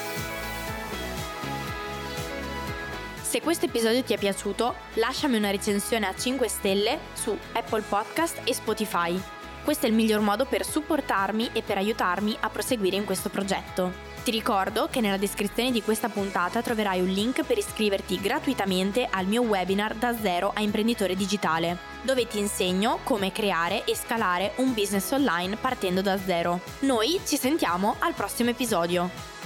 Se 3.29 3.43
questo 3.43 3.67
episodio 3.67 4.03
ti 4.03 4.14
è 4.14 4.19
piaciuto, 4.19 4.75
lasciami 4.95 5.37
una 5.37 5.51
recensione 5.51 6.07
a 6.07 6.14
5 6.14 6.49
stelle 6.49 6.99
su 7.12 7.37
Apple 7.53 7.83
Podcast 7.83 8.41
e 8.45 8.55
Spotify. 8.55 9.21
Questo 9.62 9.85
è 9.85 9.91
il 9.91 9.95
miglior 9.95 10.21
modo 10.21 10.47
per 10.47 10.64
supportarmi 10.64 11.51
e 11.53 11.61
per 11.61 11.77
aiutarmi 11.77 12.35
a 12.41 12.49
proseguire 12.49 12.97
in 12.97 13.05
questo 13.05 13.29
progetto. 13.29 13.93
Ti 14.25 14.31
ricordo 14.31 14.88
che 14.91 15.03
nella 15.03 15.19
descrizione 15.19 15.71
di 15.71 15.83
questa 15.83 16.09
puntata 16.09 16.62
troverai 16.62 17.03
un 17.03 17.09
link 17.09 17.45
per 17.45 17.59
iscriverti 17.59 18.19
gratuitamente 18.19 19.07
al 19.11 19.27
mio 19.27 19.43
webinar 19.43 19.95
da 19.95 20.17
zero 20.19 20.51
a 20.55 20.62
imprenditore 20.62 21.14
digitale, 21.14 21.77
dove 22.01 22.27
ti 22.27 22.38
insegno 22.38 23.01
come 23.05 23.31
creare 23.31 23.85
e 23.85 23.95
scalare 23.95 24.53
un 24.57 24.73
business 24.73 25.11
online 25.11 25.57
partendo 25.57 26.01
da 26.01 26.17
zero. 26.17 26.61
Noi 26.79 27.21
ci 27.27 27.37
sentiamo 27.37 27.97
al 27.99 28.14
prossimo 28.14 28.49
episodio. 28.49 29.37